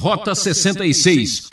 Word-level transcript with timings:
Rota 0.00 0.34
66. 0.34 1.48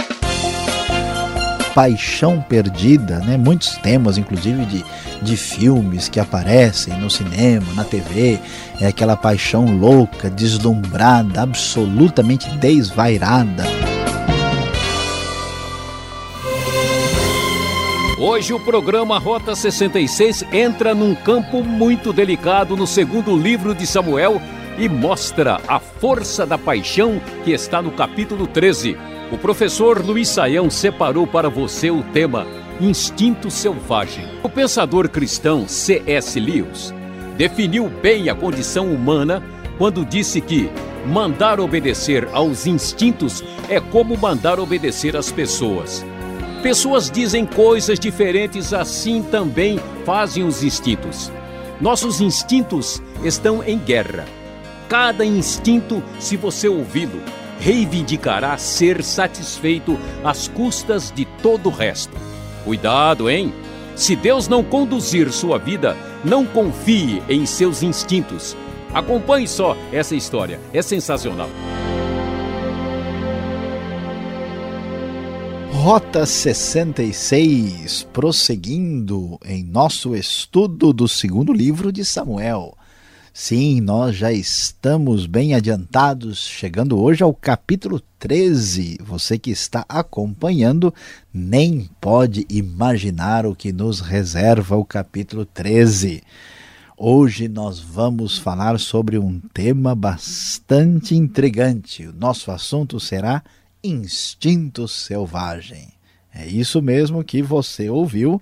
Paixão 1.76 2.40
perdida, 2.40 3.20
né? 3.20 3.36
Muitos 3.36 3.76
temas, 3.80 4.18
inclusive 4.18 4.66
de, 4.66 4.86
de 5.22 5.36
filmes 5.36 6.08
que 6.08 6.18
aparecem 6.18 6.94
no 6.98 7.10
cinema, 7.10 7.74
na 7.74 7.84
TV. 7.84 8.40
É 8.80 8.88
aquela 8.88 9.18
paixão 9.18 9.66
louca, 9.78 10.30
deslumbrada, 10.30 11.42
absolutamente 11.42 12.50
desvairada. 12.52 13.66
Hoje 18.18 18.54
o 18.54 18.60
programa 18.62 19.20
Rota 19.20 19.54
66 19.56 20.46
entra 20.54 20.96
num 20.96 21.14
campo 21.14 21.62
muito 21.66 22.14
delicado 22.14 22.78
no 22.78 22.88
segundo 22.88 23.38
livro 23.38 23.76
de 23.76 23.86
Samuel 23.86 24.42
e 24.78 24.88
mostra 24.88 25.60
a 25.68 25.80
força 25.80 26.46
da 26.46 26.58
paixão 26.58 27.20
que 27.44 27.52
está 27.52 27.82
no 27.82 27.92
capítulo 27.92 28.46
13. 28.46 28.98
O 29.32 29.38
professor 29.38 30.06
Luiz 30.06 30.30
Saião 30.30 30.70
separou 30.70 31.26
para 31.26 31.50
você 31.50 31.90
o 31.90 32.04
tema 32.14 32.46
Instinto 32.80 33.50
Selvagem. 33.50 34.26
O 34.44 34.50
pensador 34.50 35.10
cristão 35.10 35.68
C.S. 35.68 36.40
Lewis 36.40 36.94
definiu 37.38 37.90
bem 37.90 38.30
a 38.30 38.36
condição 38.36 38.92
humana 38.94 39.44
quando 39.78 40.06
disse 40.06 40.40
que 40.40 40.70
mandar 41.06 41.60
obedecer 41.60 42.28
aos 42.32 42.66
instintos 42.66 43.44
é 43.70 43.80
como 43.80 44.18
mandar 44.18 44.60
obedecer 44.60 45.16
às 45.16 45.32
pessoas. 45.32 46.06
Pessoas 46.62 47.10
dizem 47.10 47.46
coisas 47.46 48.00
diferentes, 48.00 48.74
assim 48.74 49.22
também 49.24 49.80
fazem 50.06 50.44
os 50.44 50.64
instintos. 50.64 51.32
Nossos 51.80 52.20
instintos 52.20 53.02
estão 53.24 53.64
em 53.64 53.78
guerra 53.78 54.26
cada 54.90 55.26
instinto, 55.26 56.04
se 56.20 56.38
você 56.38 56.68
ouvi-lo, 56.68 57.22
reivindicará 57.60 58.58
ser 58.58 59.04
satisfeito 59.04 59.98
às 60.24 60.48
custas 60.48 61.12
de 61.12 61.26
todo 61.42 61.70
o 61.70 61.72
resto. 61.72 62.16
Cuidado, 62.64 63.30
hein? 63.30 63.54
Se 63.96 64.16
Deus 64.16 64.48
não 64.48 64.64
conduzir 64.64 65.32
sua 65.32 65.58
vida, 65.58 65.98
não 66.24 66.46
confie 66.46 67.22
em 67.28 67.46
seus 67.46 67.82
instintos. 67.82 68.56
Acompanhe 68.94 69.48
só 69.48 69.76
essa 69.92 70.16
história, 70.16 70.60
é 70.72 70.82
sensacional. 70.82 71.50
Rota 75.72 76.26
66, 76.26 78.08
prosseguindo 78.12 79.40
em 79.46 79.64
nosso 79.64 80.16
estudo 80.16 80.92
do 80.92 81.08
segundo 81.08 81.54
livro 81.54 81.92
de 81.92 82.04
Samuel. 82.04 82.77
Sim, 83.40 83.82
nós 83.82 84.16
já 84.16 84.32
estamos 84.32 85.28
bem 85.28 85.54
adiantados, 85.54 86.40
chegando 86.40 87.00
hoje 87.00 87.22
ao 87.22 87.32
capítulo 87.32 88.02
13. 88.18 88.98
Você 89.00 89.38
que 89.38 89.52
está 89.52 89.86
acompanhando 89.88 90.92
nem 91.32 91.88
pode 92.02 92.48
imaginar 92.50 93.46
o 93.46 93.56
que 93.56 93.72
nos 93.72 94.00
reserva 94.00 94.76
o 94.76 94.84
capítulo 94.84 95.46
13. 95.46 96.24
Hoje 96.98 97.48
nós 97.48 97.80
vamos 97.80 98.40
falar 98.40 98.80
sobre 98.80 99.20
um 99.20 99.40
tema 99.54 99.94
bastante 99.94 101.16
intrigante. 101.16 102.08
O 102.08 102.14
nosso 102.14 102.50
assunto 102.50 103.00
será 103.00 103.44
instinto 103.84 104.88
selvagem. 104.88 105.90
É 106.34 106.48
isso 106.48 106.82
mesmo 106.82 107.24
que 107.24 107.44
você 107.44 107.88
ouviu 107.88 108.42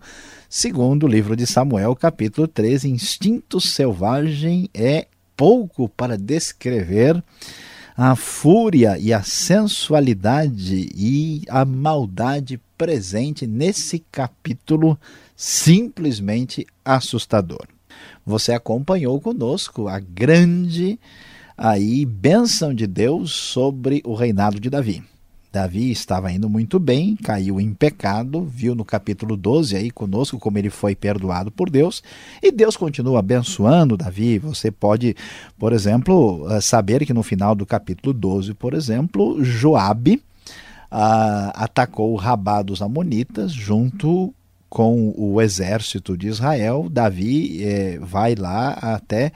Segundo 0.57 1.03
o 1.03 1.09
livro 1.09 1.35
de 1.35 1.45
Samuel, 1.45 1.93
capítulo 1.97 2.47
13, 2.47 2.89
instinto 2.89 3.59
selvagem 3.59 4.69
é 4.73 5.05
pouco 5.35 5.89
para 5.89 6.17
descrever 6.17 7.21
a 7.93 8.15
fúria 8.15 8.97
e 8.97 9.11
a 9.11 9.21
sensualidade 9.21 10.89
e 10.95 11.41
a 11.49 11.65
maldade 11.65 12.57
presente 12.77 13.45
nesse 13.45 13.99
capítulo 14.09 14.97
simplesmente 15.35 16.65
assustador. 16.85 17.67
Você 18.25 18.53
acompanhou 18.53 19.19
conosco 19.19 19.89
a 19.89 19.99
grande 19.99 20.97
aí 21.57 22.05
bênção 22.05 22.73
de 22.73 22.87
Deus 22.87 23.33
sobre 23.33 24.01
o 24.05 24.15
reinado 24.15 24.57
de 24.57 24.69
Davi. 24.69 25.03
Davi 25.55 25.89
estava 25.89 26.29
indo 26.33 26.49
muito 26.49 26.77
bem, 26.79 27.15
caiu 27.15 27.61
em 27.61 27.73
pecado, 27.73 28.43
viu 28.43 28.75
no 28.75 28.83
capítulo 28.83 29.37
12 29.37 29.77
aí 29.77 29.89
conosco 29.89 30.37
como 30.37 30.57
ele 30.57 30.69
foi 30.69 30.93
perdoado 30.93 31.49
por 31.49 31.69
Deus, 31.69 32.03
e 32.43 32.51
Deus 32.51 32.75
continua 32.75 33.19
abençoando 33.19 33.95
Davi. 33.95 34.37
Você 34.37 34.69
pode, 34.69 35.15
por 35.57 35.71
exemplo, 35.71 36.45
eh, 36.51 36.59
saber 36.59 37.05
que 37.05 37.13
no 37.13 37.23
final 37.23 37.55
do 37.55 37.65
capítulo 37.65 38.13
12, 38.13 38.53
por 38.53 38.73
exemplo, 38.73 39.41
Joabe 39.45 40.21
ah, 40.91 41.53
atacou 41.55 42.11
o 42.11 42.17
Rabá 42.17 42.61
dos 42.61 42.81
Amonitas 42.81 43.53
junto 43.53 44.33
com 44.69 45.13
o 45.15 45.41
exército 45.41 46.17
de 46.17 46.27
Israel. 46.27 46.89
Davi 46.91 47.63
eh, 47.63 47.97
vai 48.01 48.35
lá 48.35 48.71
até 48.71 49.31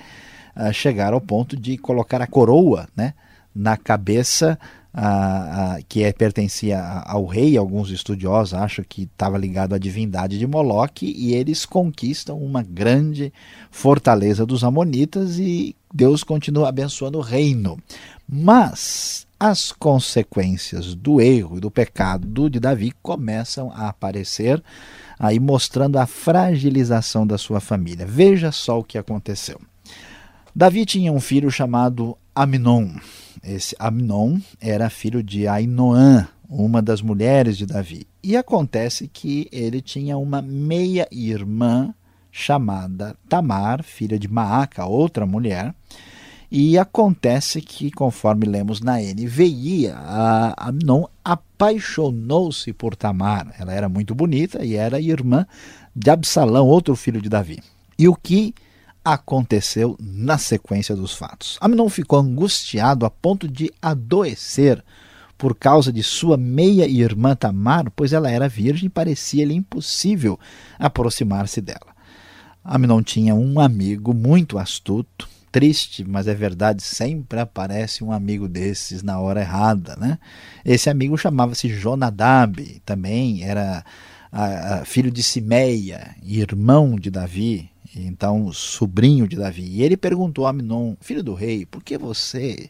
ah, 0.53 0.74
chegar 0.74 1.13
ao 1.13 1.22
ponto 1.22 1.56
de 1.56 1.78
colocar 1.78 2.22
a 2.22 2.28
coroa 2.28 2.90
né, 2.94 3.13
na 3.56 3.78
cabeça 3.78 4.59
a, 4.94 5.76
a, 5.76 5.82
que 5.84 6.04
é, 6.04 6.12
pertencia 6.12 6.82
ao 7.06 7.26
rei, 7.26 7.56
alguns 7.58 7.92
estudiosos 7.92 8.54
acham 8.54 8.84
que 8.88 9.04
estava 9.04 9.38
ligado 9.38 9.74
à 9.74 9.78
divindade 9.78 10.40
de 10.40 10.48
Moloque, 10.48 11.06
e 11.06 11.34
eles 11.34 11.66
conquistam 11.66 12.38
uma 12.38 12.64
grande 12.64 13.32
fortaleza 13.70 14.46
dos 14.46 14.64
Amonitas 14.64 15.38
e 15.40 15.76
Deus 15.94 16.24
continua 16.24 16.70
abençoando 16.70 17.20
o 17.20 17.22
reino. 17.22 17.78
Mas 18.28 19.28
as 19.40 19.72
consequências 19.72 20.94
do 20.94 21.22
erro 21.22 21.58
e 21.58 21.62
do 21.62 21.72
pecado 21.72 22.50
de 22.50 22.60
Davi 22.60 22.92
começam 23.02 23.72
a 23.72 23.88
aparecer, 23.88 24.62
aí 25.18 25.40
mostrando 25.40 25.98
a 25.98 26.06
fragilização 26.06 27.26
da 27.26 27.38
sua 27.38 27.60
família. 27.60 28.06
Veja 28.06 28.52
só 28.52 28.80
o 28.80 28.84
que 28.84 28.98
aconteceu. 28.98 29.60
Davi 30.54 30.86
tinha 30.86 31.12
um 31.12 31.22
filho 31.22 31.50
chamado 31.50 32.18
Aminon. 32.36 32.96
Esse 33.44 33.76
Amnon 33.80 34.38
era 34.60 34.90
filho 34.90 35.24
de 35.24 35.48
Ainoã, 35.48 36.28
uma 36.50 36.82
das 36.82 37.02
mulheres 37.02 37.58
de 37.58 37.66
Davi. 37.66 38.08
E 38.24 38.36
acontece 38.36 39.08
que 39.08 39.48
ele 39.52 39.82
tinha 39.82 40.18
uma 40.18 40.42
meia-irmã 40.42 41.94
chamada 42.32 43.16
Tamar, 43.28 43.84
filha 43.84 44.20
de 44.20 44.28
Maaca, 44.28 44.86
outra 44.86 45.26
mulher. 45.26 45.74
E 46.52 46.80
acontece 46.80 47.62
que, 47.62 47.92
conforme 47.92 48.46
lemos 48.46 48.82
na 48.82 48.98
NVI, 48.98 49.92
Amnon 50.58 51.06
apaixonou-se 51.24 52.74
por 52.74 52.96
Tamar. 52.96 53.54
Ela 53.60 53.74
era 53.74 53.88
muito 53.88 54.16
bonita 54.16 54.66
e 54.66 54.76
era 54.76 55.00
irmã 55.00 55.46
de 55.96 56.10
Absalão, 56.10 56.66
outro 56.68 56.96
filho 56.96 57.22
de 57.22 57.30
Davi. 57.30 57.60
E 57.98 58.08
o 58.08 58.16
que 58.16 58.56
aconteceu 59.14 59.96
na 60.00 60.38
sequência 60.38 60.96
dos 60.96 61.14
fatos. 61.14 61.58
Amnon 61.62 61.90
ficou 61.90 62.20
angustiado 62.20 63.06
a 63.06 63.09
ponto 63.09 63.47
de 63.47 63.72
adoecer 63.81 64.84
por 65.38 65.56
causa 65.56 65.92
de 65.94 66.03
sua 66.03 66.36
meia-irmã 66.36 67.36
Tamar, 67.36 67.90
pois 67.96 68.12
ela 68.12 68.30
era 68.30 68.50
virgem 68.50 68.88
e 68.88 68.90
parecia-lhe 68.90 69.53
impossível 69.53 70.38
aproximar-se 70.78 71.62
dela. 71.62 71.96
Amnon 72.64 73.02
tinha 73.02 73.34
um 73.34 73.59
amigo 73.59 74.14
muito 74.14 74.59
astuto, 74.59 75.30
triste, 75.52 76.03
mas 76.03 76.28
é 76.28 76.36
verdade, 76.36 76.84
sempre 76.84 77.40
aparece 77.40 78.03
um 78.03 78.12
amigo 78.12 78.48
desses 78.48 79.02
na 79.02 79.19
hora 79.19 79.42
errada, 79.42 79.96
né? 79.96 80.19
Esse 80.64 80.90
amigo 80.90 81.18
chamava-se 81.18 81.69
Jonadab, 81.69 82.81
também 82.86 83.44
era 83.44 83.84
filho 84.86 85.09
de 85.09 85.24
Simeia, 85.24 86.16
irmão 86.22 86.96
de 87.00 87.09
Davi, 87.09 87.72
então 87.96 88.52
sobrinho 88.52 89.28
de 89.28 89.36
Davi. 89.36 89.64
E 89.64 89.84
ele 89.84 89.98
perguntou 89.98 90.46
a 90.46 90.50
Aminon, 90.50 90.96
filho 91.02 91.24
do 91.24 91.34
rei, 91.34 91.66
por 91.66 91.84
que 91.84 91.98
você 91.98 92.70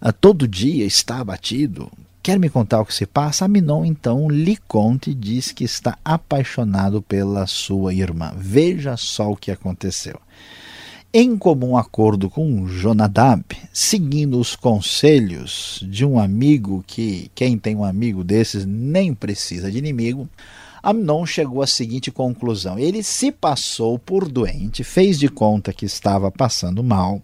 ah, 0.00 0.12
todo 0.12 0.48
dia 0.48 0.84
está 0.84 1.20
abatido? 1.20 1.90
Quer 2.22 2.38
me 2.38 2.48
contar 2.48 2.80
o 2.80 2.86
que 2.86 2.94
se 2.94 3.06
passa? 3.06 3.44
Aminon 3.44 3.84
então 3.84 4.28
lhe 4.30 4.56
conta 4.56 5.10
e 5.10 5.14
diz 5.14 5.52
que 5.52 5.64
está 5.64 5.98
apaixonado 6.04 7.02
pela 7.02 7.46
sua 7.46 7.92
irmã. 7.92 8.32
Veja 8.36 8.96
só 8.96 9.30
o 9.30 9.36
que 9.36 9.50
aconteceu. 9.50 10.18
Em 11.16 11.36
comum 11.36 11.76
acordo 11.76 12.28
com 12.28 12.66
Jonadab, 12.66 13.44
seguindo 13.72 14.40
os 14.40 14.56
conselhos 14.56 15.78
de 15.88 16.04
um 16.04 16.18
amigo 16.18 16.82
que 16.86 17.30
quem 17.36 17.56
tem 17.56 17.76
um 17.76 17.84
amigo 17.84 18.24
desses 18.24 18.66
nem 18.66 19.14
precisa 19.14 19.70
de 19.70 19.78
inimigo, 19.78 20.28
Amnon 20.84 21.24
chegou 21.24 21.62
à 21.62 21.66
seguinte 21.66 22.10
conclusão: 22.10 22.78
ele 22.78 23.02
se 23.02 23.32
passou 23.32 23.98
por 23.98 24.28
doente, 24.28 24.84
fez 24.84 25.18
de 25.18 25.28
conta 25.28 25.72
que 25.72 25.86
estava 25.86 26.30
passando 26.30 26.84
mal 26.84 27.22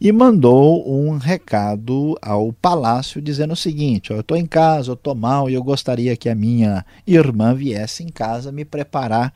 e 0.00 0.12
mandou 0.12 0.88
um 0.88 1.18
recado 1.18 2.16
ao 2.22 2.52
palácio 2.52 3.20
dizendo 3.20 3.54
o 3.54 3.56
seguinte: 3.56 4.12
Eu 4.12 4.20
estou 4.20 4.36
em 4.36 4.46
casa, 4.46 4.90
eu 4.90 4.94
estou 4.94 5.16
mal 5.16 5.50
e 5.50 5.54
eu 5.54 5.64
gostaria 5.64 6.16
que 6.16 6.28
a 6.28 6.34
minha 6.34 6.86
irmã 7.04 7.52
viesse 7.52 8.04
em 8.04 8.08
casa 8.08 8.52
me 8.52 8.64
preparar 8.64 9.34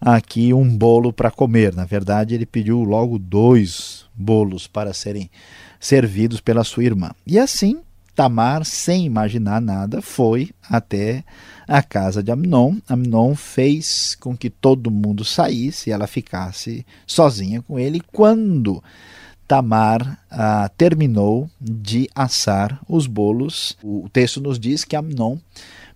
aqui 0.00 0.52
um 0.52 0.76
bolo 0.76 1.12
para 1.12 1.30
comer. 1.30 1.72
Na 1.76 1.84
verdade, 1.84 2.34
ele 2.34 2.44
pediu 2.44 2.82
logo 2.82 3.20
dois 3.20 4.04
bolos 4.12 4.66
para 4.66 4.92
serem 4.92 5.30
servidos 5.78 6.40
pela 6.40 6.64
sua 6.64 6.82
irmã. 6.82 7.12
E 7.24 7.38
assim 7.38 7.80
Tamar, 8.16 8.64
sem 8.64 9.04
imaginar 9.04 9.60
nada, 9.60 10.00
foi 10.00 10.50
até 10.70 11.22
a 11.68 11.82
casa 11.82 12.22
de 12.22 12.32
Amnon. 12.32 12.76
Amnon 12.88 13.36
fez 13.36 14.16
com 14.18 14.34
que 14.34 14.48
todo 14.48 14.90
mundo 14.90 15.22
saísse 15.22 15.90
e 15.90 15.92
ela 15.92 16.06
ficasse 16.06 16.86
sozinha 17.06 17.60
com 17.60 17.78
ele. 17.78 18.00
Quando 18.10 18.82
Tamar 19.46 20.18
ah, 20.30 20.70
terminou 20.78 21.50
de 21.60 22.08
assar 22.14 22.80
os 22.88 23.06
bolos, 23.06 23.76
o 23.82 24.08
texto 24.10 24.40
nos 24.40 24.58
diz 24.58 24.82
que 24.82 24.96
Amnon 24.96 25.36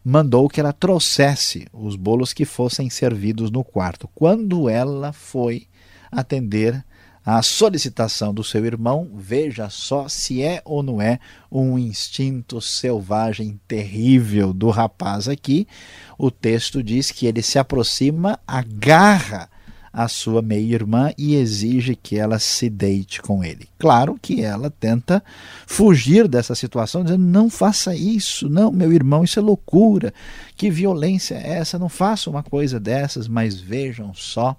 mandou 0.05 0.47
que 0.47 0.61
ela 0.61 0.75
trouxesse 0.75 1.67
os 1.73 1.97
bolos 1.97 2.35
que 2.35 2.45
fossem 2.45 2.91
servidos 2.91 3.51
no 3.51 3.65
quarto. 3.65 4.07
Quando 4.15 4.69
ela 4.69 5.11
foi 5.15 5.67
atender 6.13 6.85
a 7.25 7.43
solicitação 7.43 8.33
do 8.33 8.43
seu 8.43 8.65
irmão, 8.65 9.11
veja 9.15 9.69
só 9.69 10.09
se 10.09 10.43
é 10.43 10.63
ou 10.65 10.83
não 10.83 11.03
é 11.03 11.19
um 11.51 11.79
instinto 11.79 12.61
selvagem 12.61 13.61
terrível 13.69 14.53
do 14.53 14.71
rapaz 14.71 15.29
aqui. 15.29 15.67
O 16.19 16.31
texto 16.31 16.83
diz 16.83 17.11
que 17.11 17.27
ele 17.27 17.43
se 17.43 17.59
aproxima, 17.59 18.39
agarra 18.47 19.51
a 19.93 20.07
sua 20.07 20.41
meia-irmã 20.41 21.13
e 21.19 21.35
exige 21.35 21.97
que 21.97 22.17
ela 22.17 22.39
se 22.39 22.71
deite 22.71 23.21
com 23.21 23.43
ele. 23.43 23.69
Claro 23.79 24.19
que 24.21 24.43
ela 24.43 24.71
tenta 24.71 25.23
fugir 25.67 26.29
dessa 26.29 26.55
situação, 26.55 27.03
dizendo: 27.03 27.25
não 27.25 27.51
faça 27.51 27.95
isso, 27.95 28.49
não, 28.49 28.71
meu 28.71 28.93
irmão, 28.93 29.25
isso 29.25 29.39
é 29.39 29.43
loucura, 29.43 30.15
que 30.57 30.71
violência 30.71 31.35
é 31.35 31.55
essa? 31.55 31.79
Não 31.79 31.89
faça 31.89 32.31
uma 32.31 32.43
coisa 32.43 32.79
dessas, 32.79 33.27
mas 33.27 33.59
vejam 33.59 34.15
só 34.15 34.57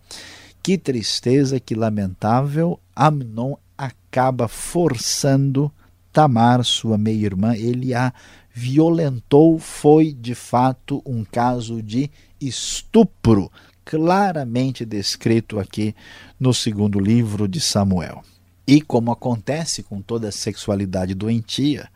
que 0.63 0.77
tristeza, 0.77 1.59
que 1.59 1.75
lamentável, 1.75 2.79
Amnon 2.95 3.55
acaba 3.77 4.47
forçando 4.47 5.71
Tamar, 6.11 6.63
sua 6.65 6.97
meia-irmã, 6.97 7.55
ele 7.55 7.93
a 7.93 8.13
violentou, 8.53 9.57
foi 9.57 10.11
de 10.11 10.35
fato 10.35 11.01
um 11.05 11.23
caso 11.23 11.81
de 11.81 12.11
estupro 12.39 13.49
claramente 13.85 14.85
descrito 14.85 15.59
aqui 15.59 15.95
no 16.39 16.53
segundo 16.53 16.99
livro 16.99 17.47
de 17.47 17.59
Samuel. 17.59 18.23
E 18.71 18.79
como 18.79 19.11
acontece 19.11 19.83
com 19.83 20.01
toda 20.01 20.31
sexualidade 20.31 21.13
doentia, 21.13 21.89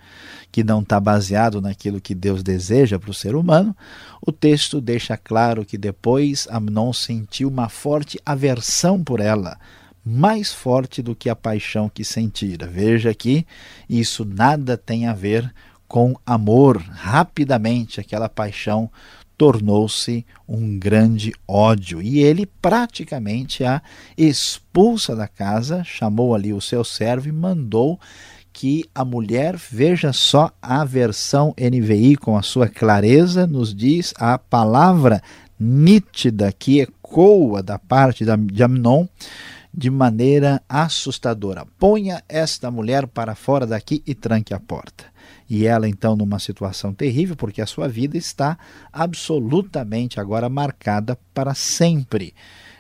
que 0.52 0.62
não 0.62 0.82
está 0.82 1.00
baseado 1.00 1.62
naquilo 1.62 2.02
que 2.02 2.14
Deus 2.14 2.44
deseja 2.44 3.00
para 3.00 3.12
o 3.12 3.14
ser 3.14 3.34
humano, 3.34 3.74
o 4.22 4.30
texto 4.30 4.82
deixa 4.82 5.16
claro 5.16 5.64
que 5.64 5.78
depois 5.78 6.50
Amnon 6.52 6.92
sentiu 6.92 7.48
uma 7.48 7.70
forte 7.70 8.20
aversão 8.26 9.02
por 9.02 9.22
ela, 9.22 9.58
mais 10.06 10.52
forte 10.52 11.02
do 11.02 11.16
que 11.16 11.30
a 11.30 11.36
paixão 11.36 11.88
que 11.88 12.04
sentira. 12.04 12.68
Veja 12.68 13.14
que 13.14 13.48
isso 13.90 14.26
nada 14.26 14.76
tem 14.76 15.08
a 15.08 15.14
ver 15.14 15.50
com 15.88 16.14
amor. 16.26 16.84
Rapidamente 16.90 18.02
aquela 18.02 18.28
paixão 18.28 18.92
tornou-se 19.38 20.26
um 20.48 20.78
grande 20.78 21.34
ódio. 21.48 22.02
E 22.02 22.20
ele 22.20 22.46
praticamente 22.46 23.64
a 23.64 23.82
expulsa 24.18 25.16
da 25.16 25.28
casa, 25.28 25.84
chamou 25.84 26.34
ali 26.34 26.54
o 26.54 26.62
seu 26.62 26.84
servo 26.84 27.28
e 27.28 27.32
mandou 27.32 28.00
que 28.54 28.86
a 28.96 29.04
mulher, 29.04 29.58
veja 29.58 30.14
só 30.14 30.50
a 30.62 30.86
versão 30.86 31.54
NVI 31.60 32.16
com 32.16 32.38
a 32.38 32.42
sua 32.42 32.70
clareza, 32.70 33.46
nos 33.46 33.76
diz 33.76 34.14
a 34.18 34.38
palavra 34.38 35.22
nítida 35.60 36.54
que 36.54 36.80
ecoa 36.80 37.62
da 37.62 37.78
parte 37.78 38.24
de 38.26 38.64
Amnon 38.64 39.08
de 39.74 39.90
maneira 39.90 40.62
assustadora. 40.70 41.66
Ponha 41.78 42.24
esta 42.30 42.72
mulher 42.72 43.08
para 43.08 43.36
fora 43.36 43.68
daqui 43.68 44.02
e 44.08 44.16
tranque 44.16 44.54
a 44.54 44.60
porta 44.60 45.15
e 45.50 45.66
ela 45.66 45.88
então 45.88 46.16
numa 46.16 46.40
situação 46.40 46.94
terrível, 46.94 47.36
porque 47.36 47.62
a 47.62 47.66
sua 47.66 47.88
vida 47.88 48.18
está 48.18 48.58
absolutamente 48.92 50.20
agora 50.20 50.50
marcada 50.50 51.18
para 51.34 51.54
sempre. 51.54 52.34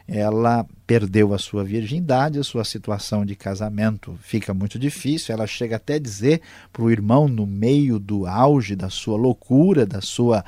Ela 0.07 0.65
perdeu 0.85 1.33
a 1.33 1.39
sua 1.39 1.63
virgindade, 1.63 2.37
a 2.37 2.43
sua 2.43 2.63
situação 2.63 3.25
de 3.25 3.35
casamento 3.35 4.17
fica 4.21 4.53
muito 4.53 4.77
difícil. 4.77 5.33
Ela 5.33 5.47
chega 5.47 5.77
até 5.77 5.95
a 5.95 5.99
dizer 5.99 6.41
para 6.71 6.83
o 6.83 6.91
irmão, 6.91 7.27
no 7.27 7.47
meio 7.47 7.97
do 7.97 8.27
auge 8.27 8.75
da 8.75 8.89
sua 8.89 9.17
loucura, 9.17 9.83
da 9.85 10.01
sua 10.01 10.45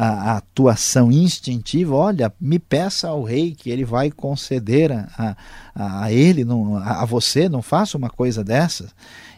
a, 0.00 0.32
a 0.32 0.36
atuação 0.38 1.12
instintiva, 1.12 1.94
olha, 1.94 2.32
me 2.40 2.58
peça 2.58 3.08
ao 3.08 3.22
rei 3.22 3.54
que 3.54 3.68
ele 3.68 3.84
vai 3.84 4.10
conceder 4.10 4.90
a, 4.90 5.36
a, 5.74 6.04
a 6.04 6.10
ele, 6.10 6.42
não, 6.42 6.78
a, 6.78 7.02
a 7.02 7.04
você, 7.04 7.50
não 7.50 7.60
faça 7.60 7.98
uma 7.98 8.08
coisa 8.08 8.42
dessa. 8.42 8.90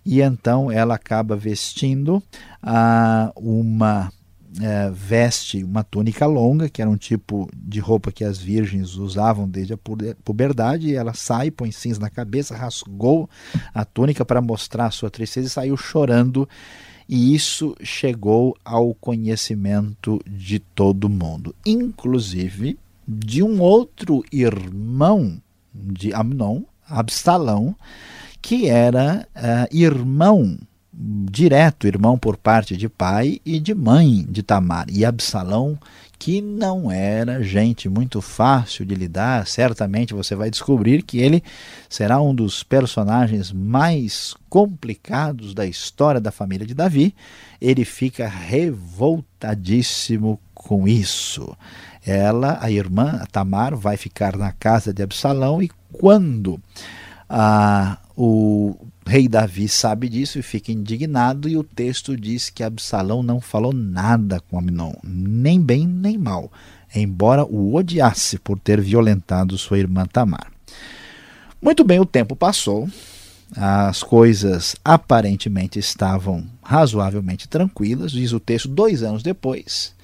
E 0.07 0.21
então 0.21 0.71
ela 0.71 0.95
acaba 0.95 1.35
vestindo 1.35 2.23
a, 2.63 3.33
uma 3.35 4.13
é, 4.61 4.89
veste 4.91 5.65
uma 5.65 5.83
túnica 5.83 6.27
longa, 6.27 6.69
que 6.69 6.81
era 6.81 6.91
um 6.91 6.97
tipo 6.97 7.51
de 7.57 7.81
roupa 7.81 8.13
que 8.13 8.23
as 8.23 8.39
virgens 8.39 8.95
usavam 8.95 9.49
desde 9.49 9.73
a 9.73 9.79
puberdade, 10.25 10.91
e 10.91 10.95
ela 10.95 11.13
sai, 11.13 11.51
põe 11.51 11.73
cinza 11.73 11.99
na 11.99 12.11
cabeça, 12.11 12.57
rasgou 12.57 13.29
a 13.75 13.85
túnica 13.85 14.25
para 14.25 14.41
mostrar 14.41 14.87
a 14.87 14.91
sua 14.93 15.11
tristeza 15.11 15.49
e 15.49 15.51
saiu 15.51 15.77
chorando 15.77 16.49
e 17.09 17.35
isso 17.35 17.75
chegou 17.83 18.57
ao 18.65 18.95
conhecimento 18.95 20.21
de 20.27 20.59
todo 20.59 21.09
mundo, 21.09 21.55
inclusive 21.65 22.79
de 23.07 23.43
um 23.43 23.61
outro 23.61 24.25
irmão 24.33 25.41
de 25.75 26.13
Amnon, 26.13 26.63
Absalão, 26.89 27.75
que 28.41 28.69
era 28.69 29.27
uh, 29.37 29.77
irmão 29.77 30.59
direto, 30.93 31.87
irmão 31.87 32.19
por 32.19 32.37
parte 32.37 32.77
de 32.77 32.89
pai 32.89 33.41
e 33.45 33.59
de 33.59 33.75
mãe 33.75 34.27
de 34.29 34.43
Tamar. 34.43 34.87
E 34.91 35.05
Absalão 35.05 35.79
que 36.23 36.41
não 36.41 36.89
era 36.89 37.43
gente 37.43 37.89
muito 37.89 38.21
fácil 38.21 38.87
de 38.87 38.95
lidar. 38.95 39.45
Certamente 39.45 40.15
você 40.15 40.37
vai 40.37 40.51
descobrir 40.51 41.03
que 41.03 41.19
ele 41.19 41.43
será 41.89 42.23
um 42.23 42.33
dos 42.33 42.63
personagens 42.63 43.51
mais 43.51 44.33
complicados 44.49 45.53
da 45.53 45.67
história 45.67 46.21
da 46.21 46.31
família 46.31 46.65
de 46.65 46.75
Davi. 46.75 47.13
Ele 47.61 47.85
fica 47.85 48.29
revoltadíssimo 48.29 50.39
com 50.55 50.87
isso. 50.87 51.57
Ela, 52.07 52.57
a 52.61 52.71
irmã 52.71 53.19
a 53.21 53.27
Tamar, 53.27 53.75
vai 53.75 53.97
ficar 53.97 54.37
na 54.37 54.53
casa 54.53 54.95
de 54.95 55.03
Absalão 55.03 55.61
e 55.61 55.69
quando 55.91 56.63
a, 57.29 57.99
o 58.17 58.77
rei 59.07 59.29
Davi 59.29 59.69
sabe 59.69 60.09
disso 60.09 60.39
e 60.39 60.43
fica 60.43 60.73
indignado, 60.73 61.49
e 61.49 61.57
o 61.57 61.65
texto 61.65 62.17
diz 62.17 62.51
que 62.51 62.63
Absalão 62.63 63.23
não 63.23 63.41
falou 63.41 63.73
nada 63.73 64.41
com 64.41 64.59
Amnon, 64.59 64.93
nem 65.03 65.61
bem 65.61 65.87
nem 65.87 66.17
mal, 66.17 66.51
embora 66.95 67.45
o 67.45 67.75
odiasse 67.75 68.39
por 68.39 68.59
ter 68.59 68.81
violentado 68.81 69.59
sua 69.59 69.79
irmã 69.79 70.07
Tamar. 70.07 70.51
Muito 71.61 71.85
bem, 71.85 72.01
o 72.01 72.07
tempo 72.07 72.35
passou, 72.35 72.89
as 73.57 74.03
coisas 74.03 74.75
aparentemente 74.85 75.79
estavam 75.79 76.45
razoavelmente 76.63 77.49
tranquilas, 77.49 78.13
diz 78.13 78.33
o 78.33 78.41
texto, 78.41 78.69
dois 78.69 79.03
anos 79.03 79.23
depois. 79.23 79.95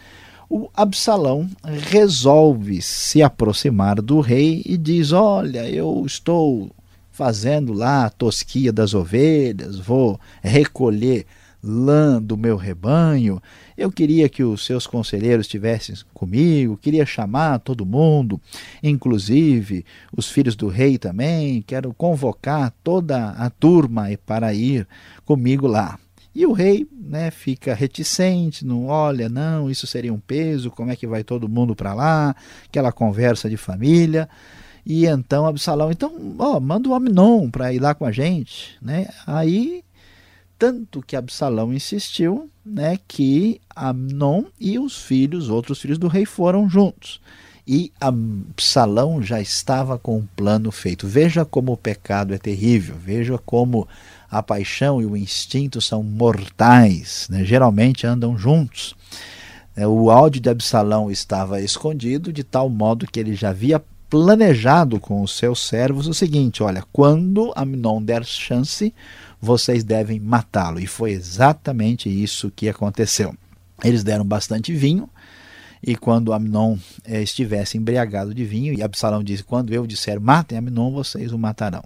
O 0.51 0.71
Absalão 0.75 1.49
resolve 1.63 2.81
se 2.81 3.23
aproximar 3.23 4.01
do 4.01 4.21
rei 4.21 4.63
e 4.65 4.77
diz: 4.77 5.13
Olha, 5.13 5.69
eu 5.69 6.05
estou 6.07 6.71
fazendo 7.19 7.73
lá 7.73 8.07
a 8.07 8.11
tosquia 8.11 8.73
das 8.73 8.95
ovelhas, 8.95 9.77
vou 9.77 10.21
recolher 10.41 11.27
lã 11.61 12.23
do 12.23 12.37
meu 12.37 12.57
rebanho. 12.57 13.43
Eu 13.77 13.91
queria 13.91 14.29
que 14.29 14.45
os 14.45 14.65
seus 14.65 14.87
conselheiros 14.87 15.47
estivessem 15.47 15.97
comigo, 16.15 16.77
queria 16.77 17.05
chamar 17.05 17.59
todo 17.59 17.85
mundo, 17.85 18.41
inclusive 18.81 19.85
os 20.17 20.31
filhos 20.31 20.55
do 20.55 20.69
rei 20.69 20.97
também. 20.97 21.61
Quero 21.61 21.93
convocar 21.93 22.73
toda 22.85 23.31
a 23.31 23.51
turma 23.51 24.07
para 24.25 24.55
ir 24.55 24.87
comigo 25.25 25.67
lá. 25.67 25.99
E 26.33 26.47
o 26.47 26.53
rei 26.53 26.87
né, 26.97 27.33
fica 27.33 27.75
reticente, 27.75 28.65
não 28.65 28.87
olha, 28.87 29.29
não, 29.29 29.69
isso 29.69 29.89
seria 29.89 30.15
um 30.15 30.21
peso, 30.21 30.71
como 30.71 30.93
é 30.93 30.95
que 30.95 31.05
vai 31.05 31.25
todo 31.25 31.49
mundo 31.49 31.75
para 31.75 31.93
lá? 31.95 32.37
Aquela 32.65 32.93
conversa 32.93 33.51
de 33.51 33.57
família. 33.57 34.29
E 34.89 35.05
então 35.05 35.45
Absalão, 35.45 35.93
então, 35.93 36.35
ó, 36.39 36.59
manda 36.59 36.89
o 36.89 36.95
Amnon 36.95 37.51
para 37.51 37.75
ir 37.75 37.79
lá 37.79 37.95
com 37.95 38.07
a 38.07 38.11
gente, 38.11 38.79
né? 38.81 39.07
Aí 39.27 39.85
tanto 40.59 41.03
que 41.03 41.15
Absalão 41.15 41.73
insistiu, 41.73 42.51
né, 42.67 42.99
que 43.07 43.61
Amnon 43.77 44.45
e 44.59 44.79
os 44.79 44.97
filhos, 45.01 45.49
outros 45.49 45.81
filhos 45.81 45.99
do 45.99 46.09
rei 46.09 46.25
foram 46.25 46.69
juntos. 46.69 47.21
E 47.67 47.93
Absalão 48.01 49.23
já 49.23 49.41
estava 49.41 49.99
com 49.99 50.17
um 50.17 50.27
plano 50.35 50.73
feito. 50.73 51.07
Veja 51.07 51.45
como 51.45 51.73
o 51.73 51.77
pecado 51.77 52.35
é 52.35 52.39
terrível, 52.39 52.97
veja 52.99 53.39
como 53.39 53.87
a 54.31 54.43
paixão 54.43 55.01
e 55.01 55.07
o 55.07 55.17
instinto 55.17 55.81
são 55.81 56.03
mortais, 56.03 57.29
né? 57.31 57.45
geralmente 57.45 58.07
andam 58.07 58.37
juntos. 58.37 58.97
É, 59.77 59.87
o 59.87 60.11
áudio 60.11 60.41
de 60.41 60.49
Absalão 60.49 61.11
estava 61.11 61.61
escondido 61.61 62.33
de 62.33 62.43
tal 62.43 62.69
modo 62.69 63.07
que 63.07 63.21
ele 63.21 63.35
já 63.35 63.51
havia 63.51 63.81
planejado 64.09 64.99
com 64.99 65.23
os 65.23 65.37
seus 65.37 65.61
servos 65.61 66.07
o 66.07 66.15
seguinte: 66.15 66.63
olha, 66.63 66.85
quando 66.93 67.53
Amnon 67.55 68.03
der 68.03 68.25
chance, 68.25 68.95
vocês 69.41 69.85
devem 69.85 70.19
matá-lo. 70.19 70.81
E 70.81 70.87
foi 70.87 71.13
exatamente 71.13 72.09
isso 72.09 72.51
que 72.51 72.69
aconteceu. 72.69 73.35
Eles 73.85 74.03
deram 74.03 74.25
bastante 74.25 74.73
vinho, 74.75 75.09
e 75.83 75.95
quando 75.95 76.33
Amnon 76.33 76.77
eh, 77.05 77.23
estivesse 77.23 77.79
embriagado 77.79 78.35
de 78.35 78.45
vinho, 78.45 78.75
e 78.75 78.83
Absalão 78.83 79.23
disse: 79.23 79.45
Quando 79.45 79.73
eu 79.73 79.87
disser 79.87 80.21
matem 80.21 80.59
Amnon, 80.59 80.91
vocês 80.93 81.33
o 81.33 81.39
matarão. 81.39 81.85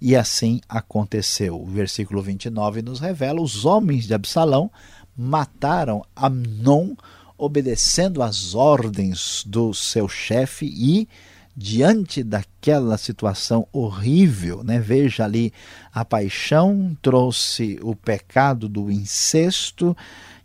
E 0.00 0.16
assim 0.16 0.60
aconteceu. 0.68 1.60
O 1.60 1.66
versículo 1.66 2.22
29 2.22 2.82
nos 2.82 3.00
revela: 3.00 3.40
os 3.40 3.64
homens 3.64 4.06
de 4.06 4.14
Absalão 4.14 4.70
mataram 5.16 6.04
Amnon, 6.16 6.94
obedecendo 7.36 8.22
às 8.22 8.54
ordens 8.54 9.44
do 9.46 9.74
seu 9.74 10.08
chefe 10.08 10.66
e 10.66 11.08
diante 11.56 12.22
daquela 12.22 12.98
situação 12.98 13.66
horrível, 13.72 14.64
né? 14.64 14.80
Veja 14.80 15.24
ali 15.24 15.52
a 15.92 16.04
paixão 16.04 16.96
trouxe 17.00 17.78
o 17.82 17.94
pecado 17.94 18.68
do 18.68 18.90
incesto 18.90 19.96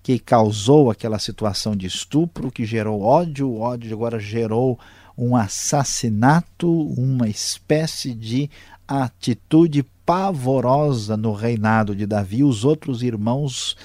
que 0.04 0.20
causou 0.20 0.90
aquela 0.90 1.20
situação 1.20 1.76
de 1.76 1.86
estupro, 1.88 2.52
que 2.52 2.66
gerou 2.66 3.02
ódio, 3.02 3.50
o 3.50 3.60
ódio 3.60 3.94
agora 3.94 4.20
gerou 4.20 4.80
um 5.18 5.36
assassinato, 5.36 6.70
uma 6.94 7.28
espécie 7.28 8.14
de 8.14 8.50
atitude 8.88 9.84
pavorosa 10.06 11.18
no 11.18 11.34
reinado 11.34 11.96
de 11.96 12.06
Davi. 12.06 12.44
Os 12.44 12.64
outros 12.64 13.04
irmãos 13.04 13.76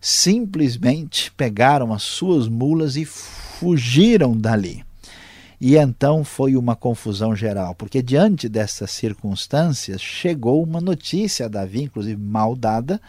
simplesmente 0.00 1.32
pegaram 1.32 1.92
as 1.92 2.02
suas 2.02 2.46
mulas 2.46 2.96
e 2.96 3.04
fugiram 3.04 4.36
dali. 4.36 4.84
E 5.60 5.76
então 5.76 6.24
foi 6.24 6.56
uma 6.56 6.74
confusão 6.74 7.34
geral, 7.34 7.74
porque 7.74 8.02
diante 8.02 8.48
dessas 8.48 8.90
circunstâncias 8.90 10.00
chegou 10.00 10.62
uma 10.62 10.80
notícia 10.80 11.46
a 11.46 11.48
Davi, 11.48 11.82
inclusive 11.82 12.20
mal 12.20 12.56
dada, 12.56 13.00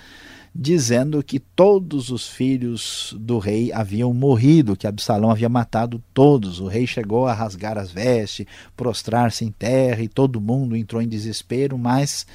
dizendo 0.53 1.21
que 1.21 1.37
todos 1.37 2.09
os 2.09 2.29
filhos 2.29 3.13
do 3.19 3.39
rei 3.39 3.73
haviam 3.73 4.13
morrido, 4.13 4.77
que 4.77 4.87
Absalão 4.87 5.29
havia 5.29 5.49
matado 5.49 6.01
todos. 6.13 6.61
O 6.61 6.67
rei 6.67 6.87
chegou 6.87 7.27
a 7.27 7.33
rasgar 7.33 7.77
as 7.77 7.91
vestes, 7.91 8.45
prostrar-se 8.77 9.43
em 9.43 9.51
terra 9.51 10.01
e 10.01 10.07
todo 10.07 10.39
mundo 10.39 10.77
entrou 10.77 11.01
em 11.01 11.09
desespero, 11.09 11.77
mas 11.77 12.25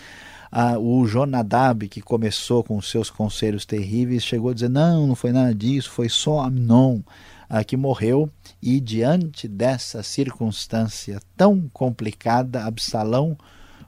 ah, 0.53 0.79
o 0.79 1.07
Jonadab, 1.07 1.89
que 1.89 2.03
começou 2.03 2.63
com 2.63 2.81
seus 2.83 3.09
conselhos 3.09 3.65
terríveis, 3.65 4.23
chegou 4.23 4.51
a 4.51 4.55
dizer: 4.55 4.69
Não, 4.69 5.07
não 5.07 5.15
foi 5.15 5.33
nada 5.33 5.55
disso, 5.55 5.91
foi 5.91 6.11
só 6.11 6.41
Amnon 6.41 7.01
que 7.67 7.77
morreu. 7.77 8.31
E 8.63 8.81
diante 8.81 9.49
dessa 9.49 10.03
circunstância 10.03 11.21
tão 11.37 11.69
complicada, 11.73 12.65
Absalão 12.65 13.37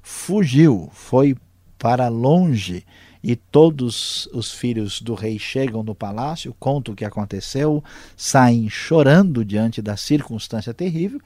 fugiu, 0.03 0.91
foi 0.93 1.37
para 1.79 2.09
longe 2.09 2.85
e 3.23 3.37
todos 3.37 4.29
os 4.33 4.53
filhos 4.53 5.01
do 5.01 5.15
rei 5.15 5.39
chegam 5.39 5.83
no 5.83 5.95
palácio, 5.95 6.55
contam 6.59 6.93
o 6.93 6.97
que 6.97 7.05
aconteceu, 7.05 7.83
saem 8.17 8.69
chorando 8.69 9.45
diante 9.45 9.81
da 9.81 9.97
circunstância 9.97 10.75
terrível, 10.75 11.21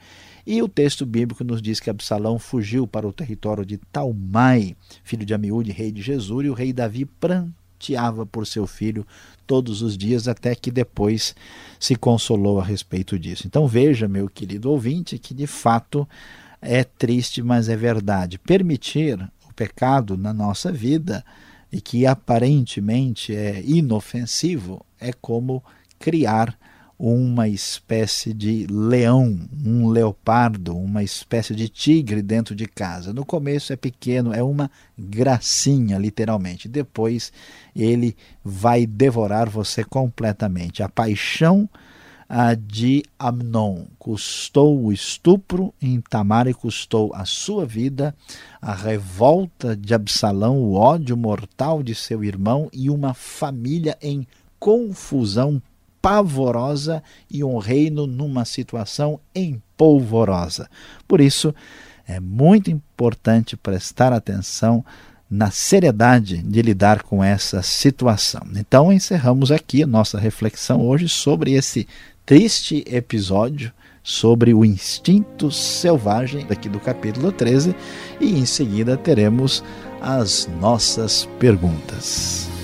e 0.45 0.61
o 0.61 0.67
texto 0.67 1.05
bíblico 1.05 1.43
nos 1.43 1.61
diz 1.61 1.79
que 1.79 1.89
Absalão 1.89 2.37
fugiu 2.37 2.87
para 2.87 3.07
o 3.07 3.11
território 3.11 3.65
de 3.65 3.77
Talmai, 3.77 4.75
filho 5.03 5.25
de 5.25 5.33
Amiúde, 5.33 5.71
rei 5.71 5.91
de 5.91 6.01
Jesus, 6.01 6.45
e 6.45 6.49
o 6.49 6.53
rei 6.53 6.71
Davi 6.71 7.05
pranteava 7.77 8.25
por 8.25 8.45
seu 8.45 8.65
filho 8.65 9.05
todos 9.45 9.81
os 9.81 9.97
dias, 9.97 10.27
até 10.27 10.53
que 10.55 10.71
depois 10.71 11.35
se 11.79 11.95
consolou 11.95 12.59
a 12.59 12.63
respeito 12.63 13.17
disso. 13.17 13.43
Então 13.45 13.67
veja, 13.67 14.07
meu 14.07 14.27
querido 14.27 14.69
ouvinte, 14.71 15.17
que 15.17 15.33
de 15.33 15.47
fato 15.47 16.07
é 16.61 16.83
triste, 16.83 17.41
mas 17.41 17.69
é 17.69 17.75
verdade. 17.75 18.37
Permitir 18.39 19.17
o 19.47 19.53
pecado 19.53 20.17
na 20.17 20.33
nossa 20.33 20.71
vida 20.71 21.23
e 21.71 21.79
que 21.79 22.05
aparentemente 22.05 23.33
é 23.33 23.61
inofensivo, 23.63 24.85
é 24.99 25.13
como 25.13 25.63
criar 25.99 26.57
uma 26.99 27.47
espécie 27.47 28.33
de 28.33 28.65
leão, 28.67 29.39
um 29.63 29.87
leopardo, 29.87 30.75
uma 30.75 31.03
espécie 31.03 31.53
de 31.53 31.69
tigre 31.69 32.21
dentro 32.21 32.55
de 32.55 32.65
casa. 32.65 33.13
No 33.13 33.23
começo 33.23 33.71
é 33.71 33.75
pequeno, 33.75 34.33
é 34.33 34.41
uma 34.41 34.71
gracinha, 34.97 35.97
literalmente. 35.97 36.67
Depois 36.67 37.31
ele 37.75 38.15
vai 38.43 38.85
devorar 38.87 39.47
você 39.47 39.83
completamente. 39.83 40.81
A 40.81 40.89
paixão 40.89 41.69
a 42.29 42.53
de 42.55 43.03
Amnon. 43.17 43.85
Custou 43.97 44.83
o 44.83 44.91
estupro 44.91 45.73
em 45.81 46.01
Tamar 46.01 46.47
e 46.47 46.53
custou 46.53 47.11
a 47.13 47.25
sua 47.25 47.65
vida, 47.65 48.13
a 48.61 48.73
revolta 48.73 49.75
de 49.75 49.93
Absalão, 49.93 50.57
o 50.57 50.73
ódio 50.73 51.15
mortal 51.15 51.81
de 51.81 51.95
seu 51.95 52.23
irmão 52.23 52.69
e 52.73 52.89
uma 52.89 53.13
família 53.13 53.97
em 54.01 54.27
confusão 54.59 55.61
pavorosa 56.07 57.03
e 57.29 57.43
um 57.43 57.57
reino 57.57 58.07
numa 58.07 58.45
situação 58.45 59.19
empolvorosa. 59.35 60.69
Por 61.05 61.19
isso, 61.19 61.53
é 62.07 62.17
muito 62.17 62.71
importante 62.71 63.57
prestar 63.57 64.13
atenção 64.13 64.85
na 65.29 65.51
seriedade 65.51 66.37
de 66.37 66.61
lidar 66.61 67.03
com 67.03 67.21
essa 67.21 67.61
situação. 67.61 68.47
Então, 68.55 68.93
encerramos 68.93 69.51
aqui 69.51 69.83
a 69.83 69.87
nossa 69.87 70.17
reflexão 70.17 70.79
hoje 70.79 71.09
sobre 71.09 71.51
esse 71.51 71.85
triste 72.25 72.85
episódio 72.87 73.73
sobre 74.01 74.53
o 74.53 74.63
instinto 74.63 75.51
selvagem 75.51 76.47
aqui 76.49 76.69
do 76.69 76.79
capítulo 76.79 77.33
13 77.33 77.75
e 78.21 78.39
em 78.39 78.45
seguida 78.45 78.95
teremos 78.95 79.61
as 79.99 80.47
nossas 80.61 81.27
perguntas. 81.37 82.56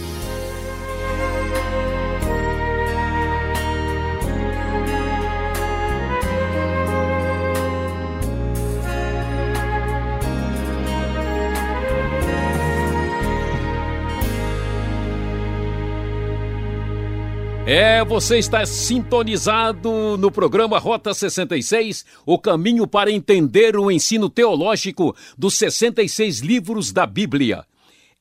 Você 18.07 18.37
está 18.37 18.65
sintonizado 18.65 20.17
no 20.17 20.31
programa 20.31 20.77
Rota 20.77 21.13
66, 21.13 22.05
o 22.25 22.37
caminho 22.37 22.85
para 22.85 23.11
entender 23.11 23.75
o 23.75 23.89
ensino 23.89 24.29
teológico 24.29 25.15
dos 25.37 25.55
66 25.55 26.39
livros 26.39 26.91
da 26.91 27.05
Bíblia. 27.07 27.65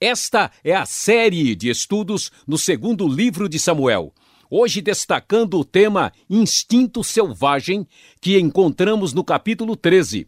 Esta 0.01 0.51
é 0.65 0.75
a 0.75 0.87
série 0.87 1.55
de 1.55 1.69
estudos 1.69 2.33
no 2.47 2.57
segundo 2.57 3.07
livro 3.07 3.49
de 3.49 3.59
Samuel. 3.59 4.15
Hoje 4.49 4.81
destacando 4.81 5.59
o 5.59 5.65
tema 5.65 6.13
Instinto 6.29 7.05
Selvagem, 7.05 7.87
que 8.21 8.39
encontramos 8.39 9.13
no 9.13 9.23
capítulo 9.23 9.77
13. 9.77 10.27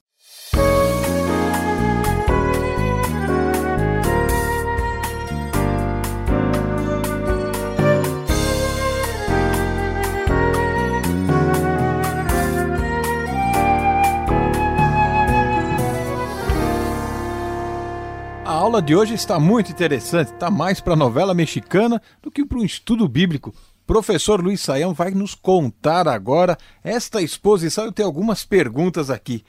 Aula 18.64 18.80
de 18.80 18.96
hoje 18.96 19.12
está 19.12 19.38
muito 19.38 19.70
interessante, 19.70 20.32
está 20.32 20.50
mais 20.50 20.80
para 20.80 20.96
novela 20.96 21.34
mexicana 21.34 22.00
do 22.22 22.30
que 22.30 22.46
para 22.46 22.56
um 22.56 22.64
estudo 22.64 23.06
bíblico. 23.06 23.54
Professor 23.86 24.42
Luiz 24.42 24.62
Saião 24.62 24.94
vai 24.94 25.10
nos 25.10 25.34
contar 25.34 26.08
agora 26.08 26.56
esta 26.82 27.20
exposição. 27.20 27.84
Eu 27.84 27.92
tenho 27.92 28.08
algumas 28.08 28.42
perguntas 28.42 29.10
aqui. 29.10 29.44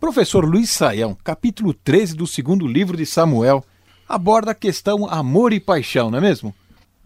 Professor 0.00 0.46
Luiz 0.46 0.70
Saião, 0.70 1.14
capítulo 1.22 1.74
13 1.74 2.16
do 2.16 2.26
segundo 2.26 2.66
livro 2.66 2.96
de 2.96 3.04
Samuel, 3.04 3.62
aborda 4.08 4.52
a 4.52 4.54
questão 4.54 5.06
amor 5.06 5.52
e 5.52 5.60
paixão, 5.60 6.10
não 6.10 6.16
é 6.16 6.22
mesmo? 6.22 6.54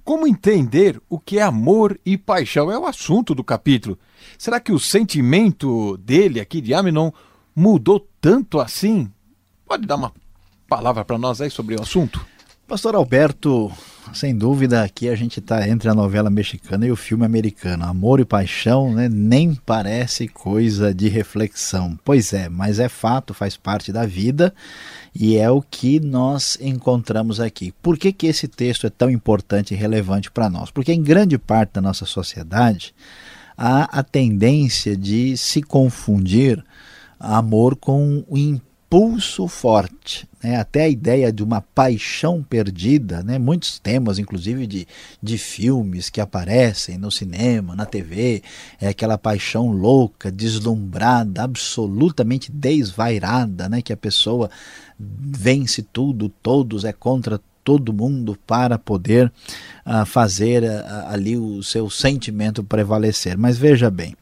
Como 0.05 0.29
entender 0.29 1.03
o 1.11 1.19
que 1.19 1.41
é 1.41 1.43
amor 1.43 1.99
e 2.07 2.17
paixão? 2.17 2.71
É 2.71 2.79
o 2.79 2.87
assunto 2.87 3.35
do 3.35 3.43
capítulo. 3.43 3.99
Será 4.39 4.61
que 4.61 4.71
o 4.71 4.79
sentimento 4.79 5.97
dele 5.97 6.39
aqui 6.39 6.61
de 6.61 6.73
Aminon 6.73 7.11
mudou 7.53 8.07
tanto 8.21 8.61
assim? 8.61 9.11
Pode 9.67 9.89
dar 9.89 9.97
uma 9.97 10.13
palavra 10.77 11.05
para 11.05 11.19
nós 11.19 11.39
aí 11.39 11.51
sobre 11.51 11.77
o 11.77 11.83
assunto? 11.83 12.25
Pastor 12.67 12.95
Alberto, 12.95 13.71
sem 14.15 14.35
dúvida 14.35 14.83
aqui 14.83 15.11
a 15.11 15.15
gente 15.15 15.39
está 15.39 15.69
entre 15.69 15.91
a 15.91 15.95
novela 15.95 16.31
mexicana 16.31 16.87
e 16.87 16.91
o 16.91 16.97
filme 16.97 17.27
americano. 17.27 17.85
Amor 17.85 18.21
e 18.21 18.25
paixão 18.25 18.91
né, 18.91 19.07
nem 19.07 19.55
parece 19.55 20.27
coisa 20.29 20.95
de 20.95 21.11
reflexão. 21.11 21.99
Pois 22.03 22.33
é, 22.33 22.49
mas 22.49 22.79
é 22.79 22.89
fato, 22.89 23.35
faz 23.35 23.55
parte 23.55 23.93
da 23.93 24.07
vida 24.07 24.55
e 25.15 25.37
é 25.37 25.51
o 25.51 25.61
que 25.61 26.01
nós 26.01 26.57
encontramos 26.59 27.39
aqui. 27.39 27.75
Por 27.83 27.99
que, 27.99 28.11
que 28.11 28.27
esse 28.27 28.49
texto 28.49 28.87
é 28.87 28.91
tão 28.91 29.11
importante 29.11 29.75
e 29.75 29.77
relevante 29.77 30.31
para 30.31 30.49
nós? 30.49 30.71
Porque 30.71 30.95
em 30.95 31.03
grande 31.03 31.37
parte 31.37 31.75
da 31.75 31.83
nossa 31.83 32.07
sociedade 32.07 32.95
há 33.59 33.99
a 33.99 34.03
tendência 34.03 34.97
de 34.97 35.37
se 35.37 35.61
confundir 35.61 36.65
amor 37.21 37.77
com 37.77 38.25
o 38.27 38.39
impulso 38.93 39.49
forte, 39.49 40.29
né? 40.45 40.57
até 40.57 40.83
a 40.83 40.89
ideia 40.89 41.33
de 41.33 41.43
uma 41.43 41.63
paixão 41.63 42.43
perdida, 42.43 43.23
né? 43.23 43.39
muitos 43.39 43.79
temas, 43.79 44.19
inclusive 44.19 44.67
de, 44.67 44.87
de 45.23 45.39
filmes 45.39 46.11
que 46.11 46.21
aparecem 46.21 46.99
no 46.99 47.11
cinema, 47.11 47.75
na 47.75 47.87
TV, 47.87 48.43
é 48.79 48.89
aquela 48.89 49.17
paixão 49.17 49.73
louca, 49.73 50.31
deslumbrada, 50.31 51.43
absolutamente 51.43 52.53
desvairada, 52.53 53.67
né? 53.67 53.81
que 53.81 53.95
a 53.95 53.97
pessoa 53.97 54.51
vence 54.99 55.83
tudo, 55.83 56.29
todos, 56.29 56.85
é 56.85 56.93
contra 56.93 57.41
todo 57.65 57.93
mundo 57.93 58.39
para 58.47 58.79
poder 58.79 59.33
uh, 59.87 60.05
fazer 60.07 60.63
uh, 60.63 61.09
ali 61.09 61.37
o 61.37 61.63
seu 61.63 61.89
sentimento 61.89 62.63
prevalecer. 62.65 63.37
Mas 63.37 63.59
veja 63.59 63.91
bem, 63.91 64.15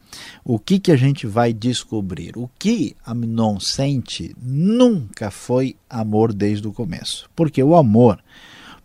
o 0.43 0.59
que, 0.59 0.79
que 0.79 0.91
a 0.91 0.95
gente 0.95 1.27
vai 1.27 1.53
descobrir? 1.53 2.37
O 2.37 2.49
que 2.59 2.95
Amnon 3.05 3.59
sente 3.59 4.35
nunca 4.41 5.31
foi 5.31 5.75
amor 5.89 6.33
desde 6.33 6.67
o 6.67 6.73
começo. 6.73 7.29
Porque 7.35 7.61
o 7.61 7.75
amor, 7.75 8.19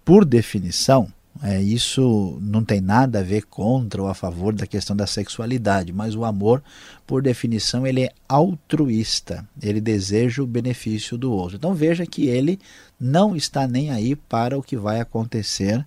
por 0.05 0.25
definição, 0.25 1.09
é, 1.43 1.61
isso 1.62 2.38
não 2.40 2.64
tem 2.64 2.81
nada 2.81 3.21
a 3.21 3.23
ver 3.23 3.43
contra 3.45 4.02
ou 4.02 4.09
a 4.09 4.14
favor 4.14 4.55
da 4.55 4.66
questão 4.66 4.97
da 4.97 5.07
sexualidade, 5.07 5.93
mas 5.93 6.14
o 6.14 6.25
amor, 6.25 6.62
por 7.07 7.23
definição, 7.23 7.87
ele 7.87 8.05
é 8.05 8.12
altruísta, 8.28 9.47
ele 9.62 9.81
deseja 9.81 10.43
o 10.43 10.47
benefício 10.47 11.16
do 11.19 11.33
outro. 11.33 11.57
Então 11.57 11.75
veja 11.75 12.07
que 12.07 12.26
ele 12.26 12.59
não 12.99 13.37
está 13.37 13.66
nem 13.66 13.90
aí 13.90 14.16
para 14.16 14.59
o 14.59 14.62
que 14.62 14.76
vai 14.76 15.00
acontecer 15.00 15.87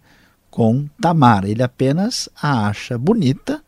com 0.50 0.88
Tamar, 1.00 1.46
ele 1.46 1.62
apenas 1.62 2.28
a 2.42 2.68
acha 2.68 2.98
bonita, 2.98 3.64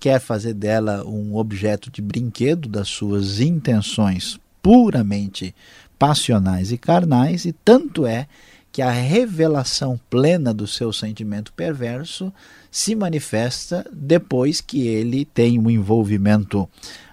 quer 0.00 0.20
fazer 0.20 0.54
dela 0.54 1.04
um 1.04 1.36
objeto 1.36 1.90
de 1.90 2.02
brinquedo 2.02 2.68
das 2.68 2.88
suas 2.88 3.38
intenções 3.38 4.40
puramente 4.62 5.54
passionais 5.98 6.72
e 6.72 6.78
carnais, 6.78 7.44
e 7.44 7.52
tanto 7.52 8.06
é 8.06 8.26
que 8.72 8.80
a 8.80 8.90
revelação 8.90 10.00
plena 10.08 10.52
do 10.54 10.66
seu 10.66 10.92
sentimento 10.92 11.52
perverso 11.52 12.32
se 12.70 12.94
manifesta 12.94 13.86
depois 13.92 14.62
que 14.62 14.88
ele 14.88 15.26
tem 15.26 15.58
um 15.58 15.70
envolvimento 15.70 16.62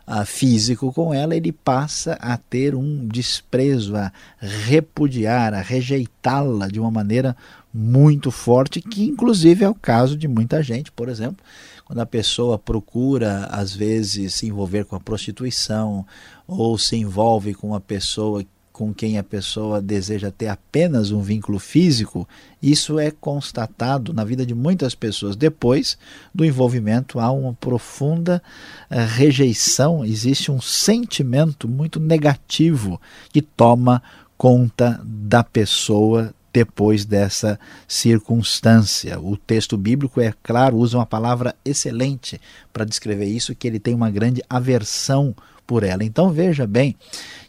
uh, 0.08 0.26
físico 0.26 0.94
com 0.94 1.14
ela, 1.14 1.36
ele 1.36 1.52
passa 1.52 2.14
a 2.14 2.38
ter 2.38 2.74
um 2.74 3.06
desprezo, 3.06 3.98
a 3.98 4.10
repudiar, 4.40 5.54
a 5.54 5.62
rejeitá-la 5.62 6.70
de 6.70 6.80
uma 6.80 6.90
maneira 6.90 7.36
muito 7.74 8.32
forte, 8.32 8.82
que 8.82 9.04
inclusive 9.04 9.66
é 9.66 9.70
o 9.70 9.76
caso 9.76 10.18
de 10.18 10.30
muita 10.30 10.64
gente, 10.64 10.94
por 10.94 11.10
exemplo, 11.10 11.44
quando 11.84 12.00
a 12.00 12.06
pessoa 12.06 12.58
procura 12.58 13.48
às 13.52 13.76
vezes 13.76 14.36
se 14.36 14.48
envolver 14.48 14.86
com 14.86 14.96
a 14.96 15.00
prostituição 15.00 16.06
ou 16.48 16.78
se 16.78 16.96
envolve 16.96 17.54
com 17.54 17.68
uma 17.68 17.82
pessoa 17.82 18.46
com 18.80 18.94
quem 18.94 19.18
a 19.18 19.24
pessoa 19.24 19.82
deseja 19.82 20.32
ter 20.32 20.48
apenas 20.48 21.12
um 21.12 21.22
vínculo 21.22 21.60
físico, 21.60 22.26
isso 22.64 22.98
é 22.98 23.12
constatado 23.12 24.14
na 24.14 24.24
vida 24.24 24.46
de 24.46 24.56
muitas 24.56 24.96
pessoas. 24.96 25.36
Depois 25.36 25.98
do 26.34 26.46
envolvimento, 26.46 27.20
há 27.20 27.30
uma 27.30 27.54
profunda 27.54 28.42
uh, 28.90 28.96
rejeição, 29.18 30.06
existe 30.06 30.50
um 30.50 30.62
sentimento 30.62 31.68
muito 31.68 32.00
negativo 32.00 33.02
que 33.34 33.42
toma 33.42 34.02
conta 34.38 35.02
da 35.04 35.44
pessoa 35.44 36.34
depois 36.54 37.04
dessa 37.04 37.60
circunstância. 37.86 39.20
O 39.20 39.36
texto 39.36 39.76
bíblico, 39.76 40.22
é 40.22 40.34
claro, 40.42 40.78
usa 40.78 40.98
uma 40.98 41.06
palavra 41.06 41.54
excelente 41.66 42.40
para 42.72 42.86
descrever 42.86 43.26
isso, 43.26 43.54
que 43.54 43.68
ele 43.68 43.78
tem 43.78 43.94
uma 43.94 44.10
grande 44.10 44.42
aversão 44.50 45.36
por 45.70 45.84
ela. 45.84 46.04
Então 46.04 46.32
veja 46.32 46.66
bem 46.66 46.96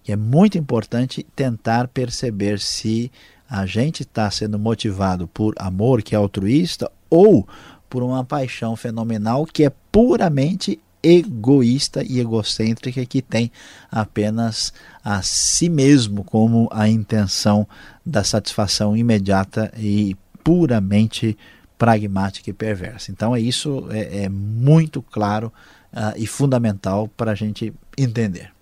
que 0.05 0.13
é 0.13 0.17
muito 0.17 0.59
importante 0.59 1.27
tentar 1.35 1.89
perceber 1.89 2.61
se 2.61 3.11
a 3.49 3.65
gente 3.65 4.03
está 4.03 4.31
sendo 4.31 4.59
motivado 4.59 5.27
por 5.27 5.55
amor 5.59 6.03
que 6.03 6.15
é 6.15 6.19
altruísta 6.19 6.93
ou 7.09 7.49
por 7.89 8.03
uma 8.03 8.23
paixão 8.23 8.77
fenomenal 8.77 9.47
que 9.47 9.65
é 9.65 9.73
puramente 9.91 10.79
egoísta 11.03 12.05
e 12.05 12.21
egocêntrica 12.21 13.07
que 13.07 13.23
tem 13.23 13.51
apenas 13.91 14.71
a 15.03 15.23
si 15.23 15.71
mesmo 15.71 16.23
como 16.23 16.69
a 16.71 16.87
intenção 16.87 17.67
da 18.05 18.23
satisfação 18.23 18.95
imediata 18.95 19.73
e 19.79 20.15
puramente 20.45 21.39
pragmática 21.81 22.51
e 22.51 22.53
perversa. 22.53 23.11
Então 23.11 23.35
é 23.35 23.41
isso 23.41 23.87
é, 23.91 24.25
é 24.25 24.29
muito 24.29 25.01
claro 25.01 25.51
uh, 25.95 26.13
e 26.15 26.27
fundamental 26.27 27.09
para 27.09 27.33
a 27.33 27.35
gente 27.35 27.73
entender. 27.97 28.53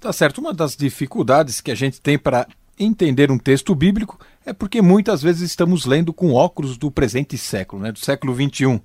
Tá 0.00 0.12
certo. 0.12 0.38
Uma 0.38 0.54
das 0.54 0.76
dificuldades 0.76 1.60
que 1.60 1.72
a 1.72 1.74
gente 1.74 2.00
tem 2.00 2.16
para 2.16 2.46
entender 2.78 3.28
um 3.28 3.38
texto 3.38 3.74
bíblico 3.74 4.20
é 4.46 4.52
porque 4.52 4.80
muitas 4.80 5.20
vezes 5.20 5.42
estamos 5.42 5.84
lendo 5.84 6.12
com 6.12 6.32
óculos 6.32 6.78
do 6.78 6.92
presente 6.92 7.36
século, 7.36 7.82
né, 7.82 7.90
do 7.90 7.98
século 7.98 8.32
21. 8.32 8.78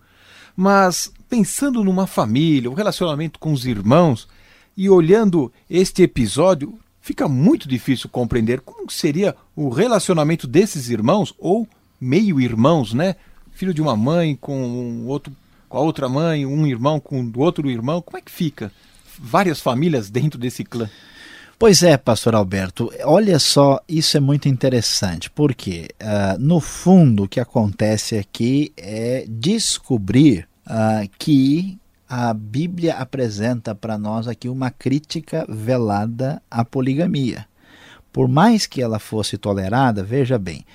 Mas 0.57 1.13
pensando 1.29 1.83
numa 1.83 2.07
família, 2.07 2.71
o 2.71 2.73
relacionamento 2.73 3.37
com 3.37 3.53
os 3.53 3.67
irmãos 3.67 4.27
e 4.75 4.89
olhando 4.89 5.53
este 5.69 6.01
episódio, 6.01 6.73
fica 6.99 7.29
muito 7.29 7.69
difícil 7.69 8.09
compreender 8.09 8.61
como 8.61 8.89
seria 8.89 9.35
o 9.55 9.69
relacionamento 9.69 10.47
desses 10.47 10.89
irmãos 10.89 11.35
ou 11.37 11.67
meio-irmãos, 12.01 12.91
né? 12.91 13.15
Filho 13.55 13.73
de 13.73 13.81
uma 13.81 13.95
mãe 13.95 14.35
com 14.35 15.05
outro 15.07 15.33
com 15.67 15.77
a 15.77 15.81
outra 15.81 16.07
mãe, 16.07 16.45
um 16.45 16.67
irmão 16.67 16.99
com 16.99 17.31
outro 17.37 17.69
irmão, 17.69 18.01
como 18.01 18.17
é 18.17 18.21
que 18.21 18.31
fica? 18.31 18.71
Várias 19.19 19.59
famílias 19.59 20.09
dentro 20.09 20.39
desse 20.39 20.63
clã. 20.63 20.89
Pois 21.57 21.83
é, 21.83 21.95
pastor 21.97 22.35
Alberto, 22.35 22.91
olha 23.03 23.39
só, 23.39 23.79
isso 23.87 24.17
é 24.17 24.19
muito 24.19 24.49
interessante, 24.49 25.29
porque 25.29 25.87
uh, 26.01 26.37
no 26.37 26.59
fundo 26.59 27.23
o 27.23 27.27
que 27.27 27.39
acontece 27.39 28.17
aqui 28.17 28.73
é 28.75 29.25
descobrir 29.27 30.47
uh, 30.67 31.09
que 31.17 31.79
a 32.09 32.33
Bíblia 32.33 32.95
apresenta 32.95 33.73
para 33.73 33.97
nós 33.97 34.27
aqui 34.27 34.49
uma 34.49 34.69
crítica 34.69 35.45
velada 35.47 36.41
à 36.51 36.63
poligamia. 36.65 37.47
Por 38.11 38.27
mais 38.27 38.65
que 38.65 38.81
ela 38.81 38.99
fosse 38.99 39.37
tolerada, 39.37 40.03
veja 40.03 40.37
bem, 40.37 40.65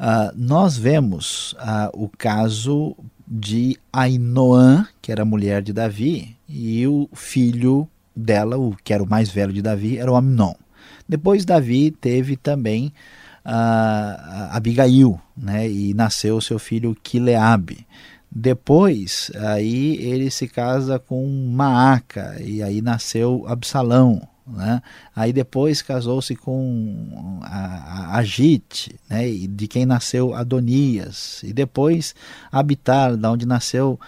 uh, 0.00 0.32
nós 0.36 0.76
vemos 0.76 1.54
o 1.92 2.08
caso 2.08 2.96
de 3.26 3.76
Ainoã, 3.92 4.86
que 5.00 5.10
era 5.10 5.24
mulher 5.24 5.62
de 5.62 5.72
Davi, 5.72 6.36
e 6.48 6.86
o 6.86 7.08
filho 7.14 7.88
dela, 8.14 8.56
o 8.56 8.76
que 8.84 8.92
era 8.92 9.02
o 9.02 9.08
mais 9.08 9.28
velho 9.30 9.52
de 9.52 9.62
Davi, 9.62 9.98
era 9.98 10.10
o 10.10 10.16
Amnon. 10.16 10.54
Depois 11.08 11.44
Davi 11.44 11.90
teve 11.90 12.36
também 12.36 12.92
uh, 13.44 14.50
Abigail, 14.50 15.20
né, 15.36 15.68
e 15.68 15.94
nasceu 15.94 16.40
seu 16.40 16.58
filho 16.58 16.96
Quileabe. 17.02 17.86
Depois, 18.30 19.30
aí 19.36 19.96
ele 19.96 20.30
se 20.30 20.48
casa 20.48 20.98
com 20.98 21.26
Maaca, 21.52 22.36
e 22.42 22.62
aí 22.62 22.82
nasceu 22.82 23.44
Absalão. 23.46 24.20
Né? 24.46 24.82
Aí 25.16 25.32
depois 25.32 25.80
casou-se 25.80 26.36
com 26.36 27.40
a, 27.42 28.18
Agite, 28.18 28.94
né? 29.08 29.28
de 29.30 29.66
quem 29.66 29.86
nasceu 29.86 30.34
Adonias, 30.34 31.42
e 31.42 31.52
depois 31.52 32.14
Abitar, 32.52 33.16
da 33.16 33.30
onde 33.30 33.46
nasceu 33.46 33.98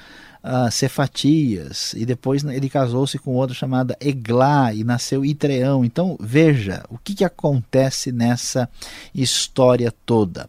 uh, 0.45 0.71
Cefatias, 0.71 1.95
e 1.95 2.05
depois 2.05 2.45
ele 2.45 2.69
casou-se 2.69 3.19
com 3.19 3.35
outra 3.35 3.55
chamada 3.55 3.97
Eglá, 3.99 4.75
e 4.75 4.85
nasceu 4.85 5.25
Itreão. 5.25 5.85
Então 5.85 6.17
veja 6.21 6.85
o 6.91 6.99
que, 6.99 7.15
que 7.15 7.25
acontece 7.25 8.13
nessa 8.13 8.69
história 9.15 9.93
toda. 10.05 10.49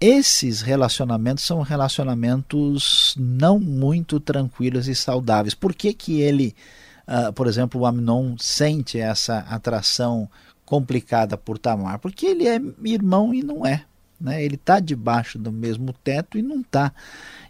Esses 0.00 0.62
relacionamentos 0.62 1.44
são 1.44 1.62
relacionamentos 1.62 3.14
não 3.16 3.60
muito 3.60 4.18
tranquilos 4.18 4.88
e 4.88 4.96
saudáveis. 4.96 5.54
Por 5.54 5.72
que, 5.72 5.94
que 5.94 6.20
ele 6.20 6.56
uh, 7.08 7.32
por 7.32 7.46
exemplo, 7.46 7.80
o 7.80 7.86
Amnon 7.86 8.36
sente 8.38 8.98
essa 8.98 9.38
atração 9.38 10.28
complicada 10.64 11.36
por 11.36 11.58
Tamar? 11.58 11.98
Porque 11.98 12.26
ele 12.26 12.46
é 12.46 12.60
irmão 12.84 13.32
e 13.32 13.42
não 13.42 13.66
é. 13.66 13.84
Né? 14.20 14.44
Ele 14.44 14.54
está 14.54 14.78
debaixo 14.78 15.38
do 15.38 15.50
mesmo 15.50 15.92
teto 16.04 16.38
e 16.38 16.42
não 16.42 16.60
está. 16.60 16.92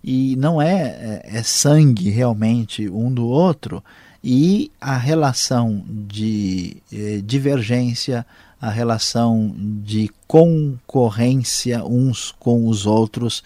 E 0.02 0.34
não 0.36 0.60
é, 0.60 1.20
é, 1.24 1.38
é 1.38 1.42
sangue 1.42 2.10
realmente 2.10 2.88
um 2.88 3.12
do 3.12 3.26
outro. 3.26 3.84
e 4.24 4.70
a 4.80 4.96
relação 4.96 5.84
de 5.88 6.76
eh, 6.92 7.20
divergência, 7.24 8.24
a 8.60 8.70
relação 8.70 9.52
de 9.58 10.08
concorrência 10.28 11.84
uns 11.84 12.30
com 12.30 12.68
os 12.68 12.86
outros, 12.86 13.42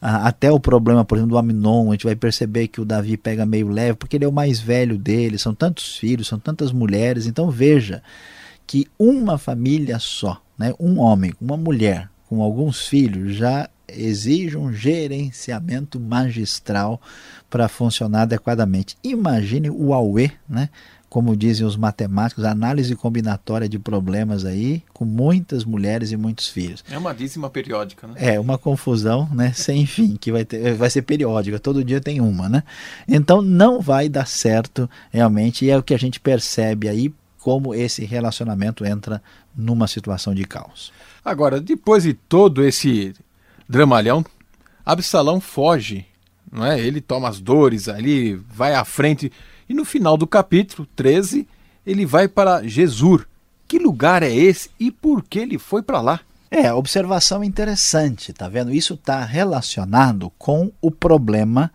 até 0.00 0.50
o 0.50 0.60
problema, 0.60 1.04
por 1.04 1.16
exemplo, 1.16 1.32
do 1.32 1.38
Aminon, 1.38 1.88
a 1.88 1.92
gente 1.92 2.04
vai 2.04 2.16
perceber 2.16 2.68
que 2.68 2.80
o 2.80 2.84
Davi 2.84 3.16
pega 3.16 3.46
meio 3.46 3.68
leve, 3.68 3.94
porque 3.94 4.16
ele 4.16 4.24
é 4.24 4.28
o 4.28 4.32
mais 4.32 4.60
velho 4.60 4.98
dele, 4.98 5.38
são 5.38 5.54
tantos 5.54 5.96
filhos, 5.96 6.28
são 6.28 6.38
tantas 6.38 6.72
mulheres, 6.72 7.26
então 7.26 7.50
veja 7.50 8.02
que 8.66 8.86
uma 8.98 9.38
família 9.38 9.98
só, 9.98 10.40
né, 10.58 10.74
um 10.78 10.98
homem, 10.98 11.32
uma 11.40 11.56
mulher 11.56 12.10
com 12.28 12.42
alguns 12.42 12.86
filhos 12.86 13.36
já 13.36 13.68
exige 13.88 14.56
um 14.56 14.72
gerenciamento 14.72 16.00
magistral 16.00 17.00
para 17.48 17.68
funcionar 17.68 18.22
adequadamente. 18.22 18.96
Imagine 19.02 19.70
o 19.70 19.94
AUE, 19.94 20.32
né? 20.48 20.68
Como 21.16 21.34
dizem 21.34 21.66
os 21.66 21.78
matemáticos, 21.78 22.44
análise 22.44 22.94
combinatória 22.94 23.66
de 23.66 23.78
problemas 23.78 24.44
aí, 24.44 24.82
com 24.92 25.06
muitas 25.06 25.64
mulheres 25.64 26.12
e 26.12 26.16
muitos 26.18 26.46
filhos. 26.46 26.84
É 26.90 26.98
uma 26.98 27.14
dízima 27.14 27.48
periódica, 27.48 28.06
né? 28.06 28.14
É, 28.18 28.38
uma 28.38 28.58
confusão, 28.58 29.26
né, 29.32 29.50
sem 29.56 29.86
fim, 29.86 30.14
que 30.16 30.30
vai, 30.30 30.44
ter, 30.44 30.74
vai 30.74 30.90
ser 30.90 31.00
periódica, 31.00 31.58
todo 31.58 31.82
dia 31.82 32.02
tem 32.02 32.20
uma, 32.20 32.50
né? 32.50 32.62
Então 33.08 33.40
não 33.40 33.80
vai 33.80 34.10
dar 34.10 34.26
certo 34.26 34.90
realmente, 35.10 35.64
e 35.64 35.70
é 35.70 35.78
o 35.78 35.82
que 35.82 35.94
a 35.94 35.98
gente 35.98 36.20
percebe 36.20 36.86
aí, 36.86 37.10
como 37.38 37.74
esse 37.74 38.04
relacionamento 38.04 38.84
entra 38.84 39.22
numa 39.56 39.86
situação 39.86 40.34
de 40.34 40.44
caos. 40.44 40.92
Agora, 41.24 41.62
depois 41.62 42.02
de 42.02 42.12
todo 42.12 42.62
esse 42.62 43.14
dramalhão, 43.66 44.22
Absalão 44.84 45.40
foge, 45.40 46.04
não 46.52 46.66
é? 46.66 46.78
Ele 46.78 47.00
toma 47.00 47.26
as 47.26 47.40
dores 47.40 47.88
ali, 47.88 48.34
vai 48.34 48.74
à 48.74 48.84
frente 48.84 49.32
e 49.68 49.74
no 49.74 49.84
final 49.84 50.16
do 50.16 50.26
capítulo 50.26 50.86
13 50.96 51.46
ele 51.86 52.04
vai 52.04 52.28
para 52.28 52.66
Jesus. 52.66 53.24
Que 53.68 53.78
lugar 53.78 54.22
é 54.22 54.32
esse 54.32 54.70
e 54.78 54.90
por 54.90 55.22
que 55.22 55.38
ele 55.38 55.58
foi 55.58 55.82
para 55.82 56.00
lá? 56.00 56.20
É, 56.50 56.72
observação 56.72 57.42
interessante, 57.42 58.32
tá 58.32 58.48
vendo? 58.48 58.72
Isso 58.72 58.94
está 58.94 59.24
relacionado 59.24 60.30
com 60.38 60.70
o 60.80 60.90
problema 60.90 61.72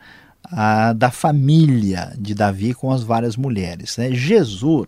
ah, 0.51 0.93
da 0.93 1.11
família 1.11 2.13
de 2.17 2.33
Davi 2.33 2.73
com 2.73 2.91
as 2.91 3.03
várias 3.03 3.35
mulheres. 3.35 3.97
Né? 3.97 4.11
Jesus 4.13 4.87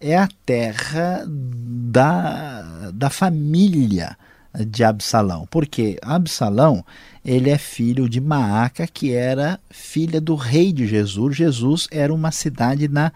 é 0.00 0.16
a 0.16 0.28
terra 0.44 1.24
da, 1.26 2.90
da 2.92 3.10
família 3.10 4.16
de 4.66 4.82
Absalão. 4.82 5.46
Porque 5.50 5.98
Absalão, 6.02 6.84
ele 7.24 7.50
é 7.50 7.58
filho 7.58 8.08
de 8.08 8.20
Maaca, 8.20 8.86
que 8.86 9.12
era 9.12 9.60
filha 9.70 10.20
do 10.20 10.34
rei 10.34 10.72
de 10.72 10.86
Jesus. 10.86 11.36
Jesus 11.36 11.88
era 11.90 12.12
uma 12.12 12.30
cidade 12.30 12.88
na 12.88 13.12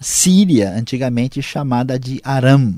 Síria, 0.00 0.72
antigamente 0.72 1.40
chamada 1.40 1.98
de 1.98 2.20
Aram. 2.24 2.74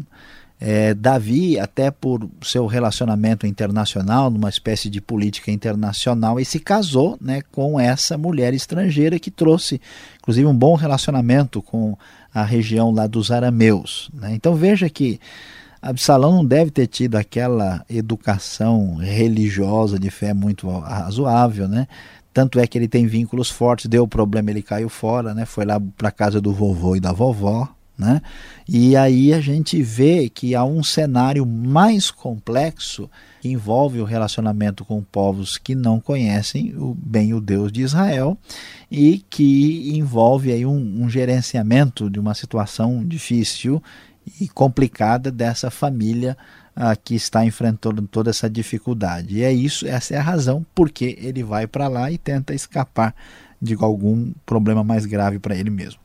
É, 0.60 0.92
Davi, 0.92 1.56
até 1.58 1.88
por 1.88 2.28
seu 2.42 2.66
relacionamento 2.66 3.46
internacional, 3.46 4.28
numa 4.28 4.48
espécie 4.48 4.90
de 4.90 5.00
política 5.00 5.52
internacional, 5.52 6.40
e 6.40 6.44
se 6.44 6.58
casou 6.58 7.16
né, 7.20 7.42
com 7.52 7.78
essa 7.78 8.18
mulher 8.18 8.52
estrangeira 8.52 9.20
que 9.20 9.30
trouxe, 9.30 9.80
inclusive, 10.18 10.46
um 10.46 10.54
bom 10.54 10.74
relacionamento 10.74 11.62
com 11.62 11.96
a 12.34 12.42
região 12.42 12.90
lá 12.90 13.06
dos 13.06 13.30
arameus. 13.30 14.10
Né? 14.12 14.34
Então 14.34 14.54
veja 14.56 14.90
que 14.90 15.20
Absalão 15.80 16.32
não 16.32 16.44
deve 16.44 16.70
ter 16.70 16.86
tido 16.86 17.16
aquela 17.16 17.84
educação 17.88 18.96
religiosa 18.96 19.98
de 19.98 20.10
fé 20.10 20.34
muito 20.34 20.68
razoável, 20.68 21.68
né? 21.68 21.86
Tanto 22.32 22.58
é 22.60 22.66
que 22.66 22.76
ele 22.76 22.88
tem 22.88 23.06
vínculos 23.06 23.50
fortes, 23.50 23.86
deu 23.86 24.06
problema, 24.06 24.50
ele 24.50 24.62
caiu 24.62 24.88
fora, 24.88 25.34
né? 25.34 25.44
Foi 25.44 25.64
lá 25.64 25.80
para 25.80 26.10
casa 26.10 26.40
do 26.40 26.52
vovô 26.52 26.94
e 26.94 27.00
da 27.00 27.12
vovó, 27.12 27.68
né? 27.96 28.22
E 28.68 28.96
aí 28.96 29.34
a 29.34 29.40
gente 29.40 29.82
vê 29.82 30.28
que 30.28 30.54
há 30.54 30.64
um 30.64 30.82
cenário 30.82 31.44
mais 31.44 32.10
complexo 32.10 33.10
que 33.40 33.48
envolve 33.48 34.00
o 34.00 34.04
relacionamento 34.04 34.84
com 34.84 35.02
povos 35.02 35.58
que 35.58 35.74
não 35.74 35.98
conhecem 36.00 36.74
o, 36.76 36.94
bem 36.94 37.34
o 37.34 37.40
Deus 37.40 37.72
de 37.72 37.82
Israel 37.82 38.36
e 38.90 39.24
que 39.30 39.96
envolve 39.96 40.52
aí 40.52 40.64
um, 40.64 41.02
um 41.02 41.10
gerenciamento 41.10 42.08
de 42.08 42.20
uma 42.20 42.34
situação 42.34 43.04
difícil 43.04 43.82
e 44.40 44.48
complicada 44.48 45.30
dessa 45.30 45.70
família 45.70 46.36
ah, 46.74 46.94
que 46.94 47.14
está 47.14 47.44
enfrentando 47.44 48.02
toda 48.02 48.30
essa 48.30 48.48
dificuldade. 48.48 49.38
E 49.38 49.42
é 49.42 49.52
isso, 49.52 49.86
essa 49.86 50.14
é 50.14 50.18
a 50.18 50.22
razão 50.22 50.64
porque 50.74 51.18
ele 51.20 51.42
vai 51.42 51.66
para 51.66 51.88
lá 51.88 52.10
e 52.10 52.18
tenta 52.18 52.54
escapar 52.54 53.14
de 53.60 53.74
algum 53.80 54.32
problema 54.46 54.84
mais 54.84 55.04
grave 55.04 55.38
para 55.38 55.56
ele 55.56 55.70
mesmo. 55.70 56.00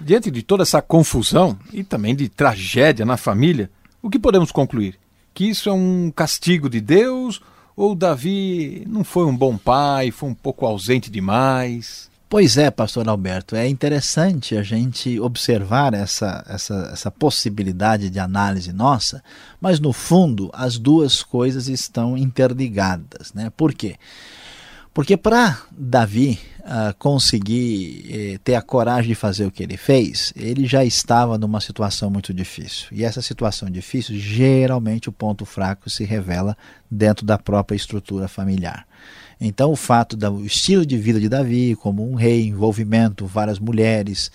Diante 0.00 0.30
de 0.30 0.42
toda 0.42 0.62
essa 0.62 0.82
confusão 0.82 1.58
e 1.72 1.82
também 1.84 2.14
de 2.14 2.28
tragédia 2.28 3.04
na 3.04 3.16
família, 3.16 3.70
o 4.02 4.10
que 4.10 4.18
podemos 4.18 4.50
concluir? 4.50 4.98
Que 5.34 5.44
isso 5.44 5.68
é 5.68 5.72
um 5.72 6.10
castigo 6.14 6.68
de 6.68 6.80
Deus 6.80 7.40
ou 7.76 7.94
Davi 7.94 8.84
não 8.86 9.04
foi 9.04 9.26
um 9.26 9.36
bom 9.36 9.58
pai, 9.58 10.10
foi 10.10 10.30
um 10.30 10.34
pouco 10.34 10.64
ausente 10.64 11.10
demais? 11.10 12.10
Pois 12.28 12.56
é, 12.56 12.72
pastor 12.72 13.08
Alberto, 13.08 13.54
é 13.54 13.68
interessante 13.68 14.56
a 14.56 14.62
gente 14.62 15.20
observar 15.20 15.94
essa, 15.94 16.44
essa, 16.48 16.90
essa 16.92 17.08
possibilidade 17.08 18.10
de 18.10 18.18
análise 18.18 18.72
nossa, 18.72 19.22
mas 19.60 19.78
no 19.78 19.92
fundo 19.92 20.50
as 20.52 20.76
duas 20.76 21.22
coisas 21.22 21.68
estão 21.68 22.18
interligadas. 22.18 23.32
Né? 23.32 23.52
Por 23.56 23.72
quê? 23.72 23.94
Porque 24.92 25.16
para 25.16 25.62
Davi 25.70 26.40
uh, 26.60 26.92
conseguir 26.98 28.06
eh, 28.08 28.38
ter 28.42 28.54
a 28.54 28.62
coragem 28.62 29.10
de 29.10 29.14
fazer 29.14 29.44
o 29.44 29.50
que 29.50 29.62
ele 29.62 29.76
fez, 29.76 30.32
ele 30.34 30.66
já 30.66 30.82
estava 30.82 31.36
numa 31.36 31.60
situação 31.60 32.08
muito 32.08 32.32
difícil. 32.32 32.88
E 32.90 33.04
essa 33.04 33.20
situação 33.20 33.70
difícil, 33.70 34.18
geralmente 34.18 35.08
o 35.08 35.12
ponto 35.12 35.44
fraco 35.44 35.90
se 35.90 36.02
revela 36.02 36.56
dentro 36.90 37.26
da 37.26 37.36
própria 37.36 37.76
estrutura 37.76 38.26
familiar. 38.26 38.86
Então, 39.40 39.70
o 39.70 39.76
fato 39.76 40.16
do 40.16 40.44
estilo 40.44 40.86
de 40.86 40.96
vida 40.96 41.20
de 41.20 41.28
Davi, 41.28 41.76
como 41.76 42.10
um 42.10 42.14
rei, 42.14 42.46
envolvimento, 42.46 43.26
várias 43.26 43.58
mulheres, 43.58 44.30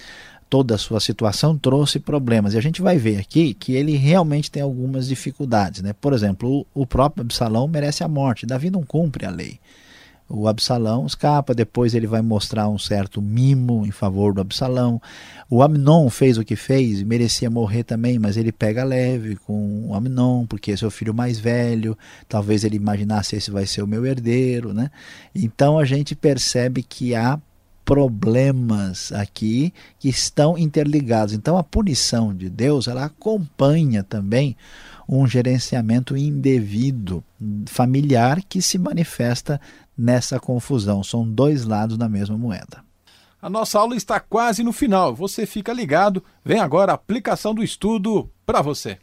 toda 0.49 0.75
a 0.75 0.77
sua 0.77 0.99
situação 0.99 1.57
trouxe 1.57 1.99
problemas. 1.99 2.53
E 2.53 2.57
a 2.57 2.61
gente 2.61 2.81
vai 2.81 2.97
ver 2.97 3.17
aqui 3.17 3.53
que 3.53 3.73
ele 3.73 3.95
realmente 3.95 4.51
tem 4.51 4.61
algumas 4.61 5.07
dificuldades. 5.07 5.81
Né? 5.81 5.93
Por 5.93 6.13
exemplo, 6.13 6.67
o 6.73 6.85
próprio 6.85 7.23
Absalão 7.23 7.67
merece 7.67 8.03
a 8.03 8.07
morte. 8.07 8.45
Davi 8.45 8.69
não 8.69 8.83
cumpre 8.83 9.25
a 9.25 9.29
lei 9.29 9.59
o 10.33 10.47
Absalão 10.47 11.05
escapa, 11.05 11.53
depois 11.53 11.93
ele 11.93 12.07
vai 12.07 12.21
mostrar 12.21 12.69
um 12.69 12.77
certo 12.77 13.21
mimo 13.21 13.85
em 13.85 13.91
favor 13.91 14.33
do 14.33 14.41
Absalão. 14.41 15.01
O 15.49 15.61
Amnon 15.61 16.09
fez 16.09 16.37
o 16.37 16.45
que 16.45 16.55
fez, 16.55 17.03
merecia 17.03 17.49
morrer 17.49 17.83
também, 17.83 18.17
mas 18.17 18.37
ele 18.37 18.51
pega 18.51 18.83
leve 18.83 19.35
com 19.35 19.87
o 19.87 19.93
Amnon, 19.93 20.45
porque 20.45 20.71
é 20.71 20.77
seu 20.77 20.89
filho 20.89 21.13
mais 21.13 21.39
velho, 21.39 21.97
talvez 22.29 22.63
ele 22.63 22.77
imaginasse 22.77 23.35
esse 23.35 23.51
vai 23.51 23.65
ser 23.65 23.81
o 23.81 23.87
meu 23.87 24.05
herdeiro, 24.05 24.73
né? 24.73 24.89
Então 25.35 25.77
a 25.77 25.83
gente 25.83 26.15
percebe 26.15 26.81
que 26.81 27.13
há 27.13 27.39
problemas 27.83 29.11
aqui 29.11 29.73
que 29.99 30.07
estão 30.07 30.57
interligados. 30.57 31.33
Então 31.33 31.57
a 31.57 31.63
punição 31.63 32.33
de 32.33 32.49
Deus, 32.49 32.87
ela 32.87 33.05
acompanha 33.05 34.03
também 34.03 34.55
um 35.09 35.27
gerenciamento 35.27 36.15
indevido 36.15 37.21
familiar 37.65 38.41
que 38.47 38.61
se 38.61 38.77
manifesta 38.77 39.59
nessa 40.01 40.39
confusão. 40.39 41.03
São 41.03 41.29
dois 41.29 41.63
lados 41.63 41.95
da 41.95 42.09
mesma 42.09 42.35
moeda. 42.35 42.83
A 43.39 43.49
nossa 43.49 43.79
aula 43.79 43.95
está 43.95 44.19
quase 44.19 44.63
no 44.63 44.73
final. 44.73 45.13
Você 45.15 45.45
fica 45.45 45.71
ligado. 45.71 46.23
Vem 46.43 46.59
agora 46.59 46.91
a 46.91 46.95
aplicação 46.95 47.53
do 47.53 47.63
estudo 47.63 48.29
para 48.45 48.61
você. 48.61 48.97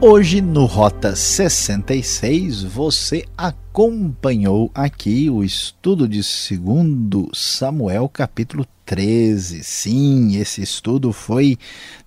Hoje 0.00 0.40
no 0.40 0.64
Rota 0.64 1.14
66 1.14 2.64
você 2.64 3.24
acompanhou 3.38 4.68
aqui 4.74 5.30
o 5.30 5.44
estudo 5.44 6.08
de 6.08 6.18
2 6.18 7.28
Samuel 7.32 8.08
capítulo 8.08 8.66
13. 8.84 9.62
Sim, 9.62 10.36
esse 10.36 10.62
estudo 10.62 11.12
foi 11.12 11.58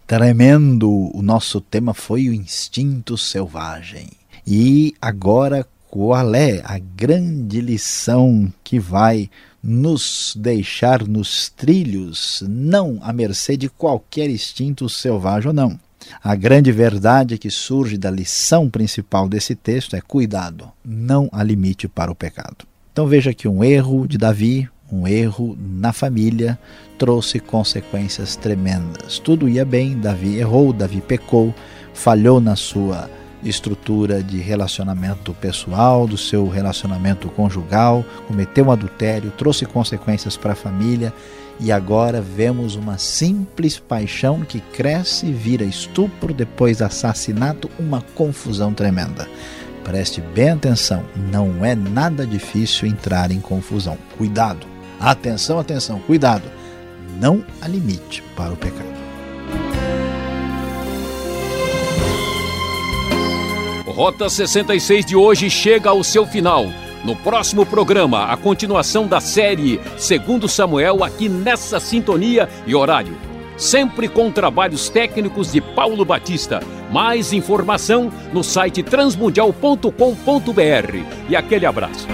tremendo. 0.05 0.89
O 1.13 1.21
nosso 1.21 1.59
tema 1.59 1.93
foi 1.93 2.29
o 2.29 2.33
instinto 2.33 3.17
selvagem. 3.17 4.07
E 4.45 4.93
agora 5.01 5.67
qual 5.89 6.35
é 6.35 6.61
a 6.65 6.77
grande 6.77 7.61
lição 7.61 8.51
que 8.63 8.79
vai 8.79 9.29
nos 9.63 10.35
deixar 10.38 11.07
nos 11.07 11.49
trilhos, 11.49 12.43
não 12.47 12.99
à 13.01 13.13
mercê 13.13 13.55
de 13.55 13.69
qualquer 13.69 14.29
instinto 14.29 14.89
selvagem 14.89 15.47
ou 15.47 15.53
não? 15.53 15.79
A 16.21 16.35
grande 16.35 16.71
verdade 16.71 17.38
que 17.38 17.49
surge 17.49 17.97
da 17.97 18.11
lição 18.11 18.69
principal 18.69 19.27
desse 19.27 19.55
texto 19.55 19.95
é 19.95 20.01
cuidado, 20.01 20.69
não 20.83 21.29
há 21.31 21.41
limite 21.41 21.88
para 21.88 22.11
o 22.11 22.15
pecado. 22.15 22.67
Então 22.91 23.07
veja 23.07 23.33
que 23.33 23.47
um 23.47 23.63
erro 23.63 24.07
de 24.07 24.17
Davi, 24.17 24.69
um 24.91 25.07
erro 25.07 25.57
na 25.59 25.91
família, 25.91 26.57
trouxe 26.97 27.39
consequências 27.39 28.35
tremendas. 28.35 29.19
Tudo 29.19 29.49
ia 29.49 29.65
bem, 29.65 29.97
Davi 29.99 30.37
errou, 30.37 30.71
Davi 30.71 31.01
pecou, 31.01 31.53
falhou 31.93 32.39
na 32.39 32.55
sua 32.55 33.09
estrutura 33.43 34.23
de 34.23 34.37
relacionamento 34.37 35.33
pessoal, 35.33 36.07
do 36.07 36.17
seu 36.17 36.47
relacionamento 36.47 37.29
conjugal, 37.29 38.03
cometeu 38.27 38.65
um 38.65 38.71
adultério, 38.71 39.31
trouxe 39.31 39.65
consequências 39.65 40.35
para 40.35 40.53
a 40.53 40.55
família 40.55 41.13
e 41.59 41.71
agora 41.71 42.21
vemos 42.21 42.75
uma 42.75 42.97
simples 42.97 43.79
paixão 43.79 44.41
que 44.41 44.59
cresce, 44.59 45.31
vira 45.31 45.63
estupro, 45.63 46.33
depois 46.33 46.81
assassinato, 46.81 47.69
uma 47.79 48.01
confusão 48.13 48.73
tremenda. 48.73 49.27
Preste 49.83 50.19
bem 50.19 50.49
atenção, 50.49 51.05
não 51.31 51.63
é 51.63 51.75
nada 51.75 52.25
difícil 52.25 52.87
entrar 52.87 53.31
em 53.31 53.39
confusão. 53.39 53.97
Cuidado, 54.17 54.65
atenção, 54.99 55.60
atenção, 55.60 55.99
cuidado. 55.99 56.43
Não 57.19 57.43
há 57.62 57.67
limite 57.67 58.21
para 58.36 58.53
o 58.53 58.58
pecado. 58.58 58.95
Rota 63.86 64.29
66 64.29 65.05
de 65.05 65.15
hoje 65.15 65.49
chega 65.49 65.89
ao 65.89 66.03
seu 66.03 66.27
final. 66.27 66.65
No 67.05 67.15
próximo 67.15 67.65
programa, 67.65 68.25
a 68.25 68.36
continuação 68.36 69.08
da 69.08 69.21
série 69.21 69.79
Segundo 69.97 70.49
Samuel, 70.49 71.03
aqui 71.03 71.29
nessa 71.29 71.79
sintonia 71.79 72.49
e 72.67 72.75
horário. 72.75 73.15
Sempre 73.55 74.10
com 74.10 74.31
trabalhos 74.31 74.89
técnicos 74.89 75.53
de 75.53 75.62
Paulo 75.62 76.03
Batista. 76.03 76.62
Mais 76.91 77.31
informação 77.31 78.12
no 78.34 78.43
site 78.43 78.84
transmundial.com.br. 78.84 81.29
E 81.29 81.36
aquele 81.36 81.65
abraço. 81.65 82.05